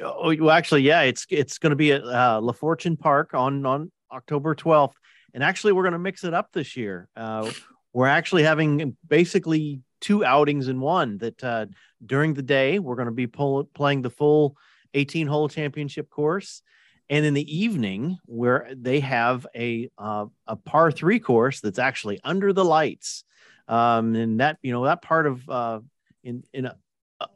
[0.03, 3.93] Oh, well, actually, yeah, it's it's going to be at uh, LaFortune Park on on
[4.11, 4.95] October 12th,
[5.35, 7.09] and actually, we're going to mix it up this year.
[7.15, 7.51] Uh,
[7.93, 11.19] we're actually having basically two outings in one.
[11.19, 11.67] That uh,
[12.05, 14.57] during the day, we're going to be pull, playing the full
[14.95, 16.63] 18 hole championship course,
[17.11, 22.19] and in the evening where they have a uh, a par three course that's actually
[22.25, 23.25] under the lights
[23.69, 25.81] um, and that you know that part of uh,
[26.25, 26.75] in in uh,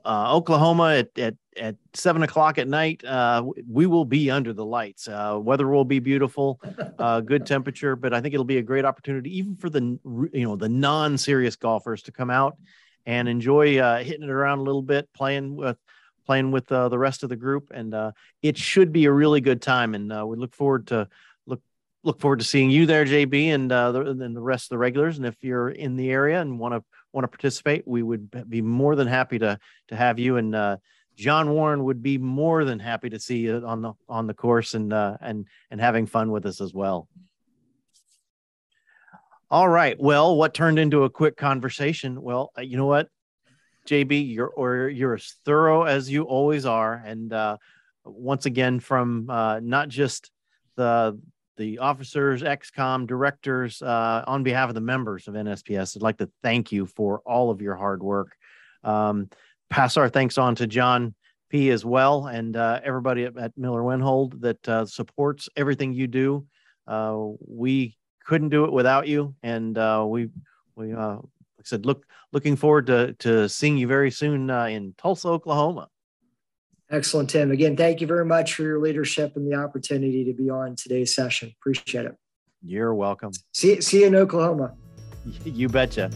[0.04, 4.64] uh, Oklahoma at, at at seven o'clock at night, uh, we will be under the
[4.64, 5.06] lights.
[5.06, 6.60] Uh, weather will be beautiful,
[6.98, 9.98] uh, good temperature, but I think it'll be a great opportunity, even for the
[10.32, 12.56] you know the non-serious golfers, to come out
[13.06, 15.76] and enjoy uh, hitting it around a little bit, playing with
[16.24, 18.12] playing with uh, the rest of the group, and uh,
[18.42, 19.94] it should be a really good time.
[19.94, 21.08] And we look forward to
[21.46, 21.60] look
[22.02, 25.16] look forward to seeing you there, JB, and the, and the rest of the regulars.
[25.16, 28.62] And if you're in the area and want to want to participate, we would be
[28.62, 29.58] more than happy to
[29.88, 30.78] to have you and
[31.16, 34.74] John Warren would be more than happy to see you on the on the course
[34.74, 37.08] and uh, and and having fun with us as well.
[39.50, 39.98] All right.
[40.00, 42.20] Well, what turned into a quick conversation?
[42.20, 43.08] Well, uh, you know what,
[43.88, 47.56] JB, you're or you're as thorough as you always are, and uh,
[48.04, 50.30] once again, from uh, not just
[50.76, 51.18] the
[51.56, 56.28] the officers, XCOM directors, uh, on behalf of the members of NSPS, I'd like to
[56.42, 58.36] thank you for all of your hard work.
[58.82, 59.30] Um,
[59.70, 61.14] pass our thanks on to John
[61.50, 66.08] P as well and uh, everybody at, at Miller Wenhold that uh, supports everything you
[66.08, 66.44] do.
[66.88, 69.76] Uh, we couldn't do it without you, and
[70.10, 70.30] we
[70.74, 70.92] we
[71.64, 75.88] I said, look looking forward to to seeing you very soon uh, in Tulsa, Oklahoma.
[76.90, 77.50] Excellent, Tim.
[77.50, 81.14] Again, thank you very much for your leadership and the opportunity to be on today's
[81.14, 81.54] session.
[81.58, 82.16] Appreciate it.
[82.62, 83.32] You're welcome.
[83.52, 84.74] See, see you in Oklahoma.
[85.46, 86.10] You betcha.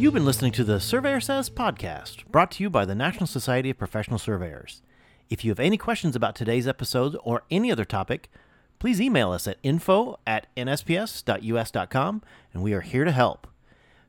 [0.00, 3.70] You've been listening to the Surveyor Says podcast, brought to you by the National Society
[3.70, 4.82] of Professional Surveyors.
[5.30, 8.30] If you have any questions about today's episode or any other topic,
[8.78, 12.22] please email us at info at nsps.us.com
[12.52, 13.46] and we are here to help.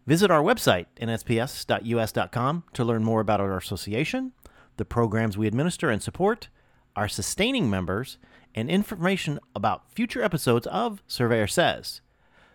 [0.05, 4.31] Visit our website, nsps.us.com, to learn more about our association,
[4.77, 6.49] the programs we administer and support,
[6.95, 8.17] our sustaining members,
[8.55, 12.01] and information about future episodes of Surveyor Says.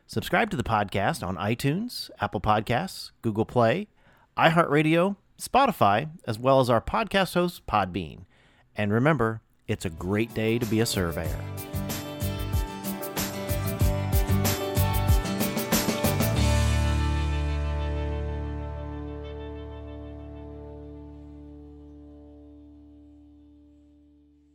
[0.07, 3.89] Subscribe to the podcast on iTunes, Apple Podcasts, Google Play,
[4.37, 8.25] iHeartRadio, Spotify, as well as our podcast host, Podbean.
[8.77, 11.74] And remember, it's a great day to be a surveyor.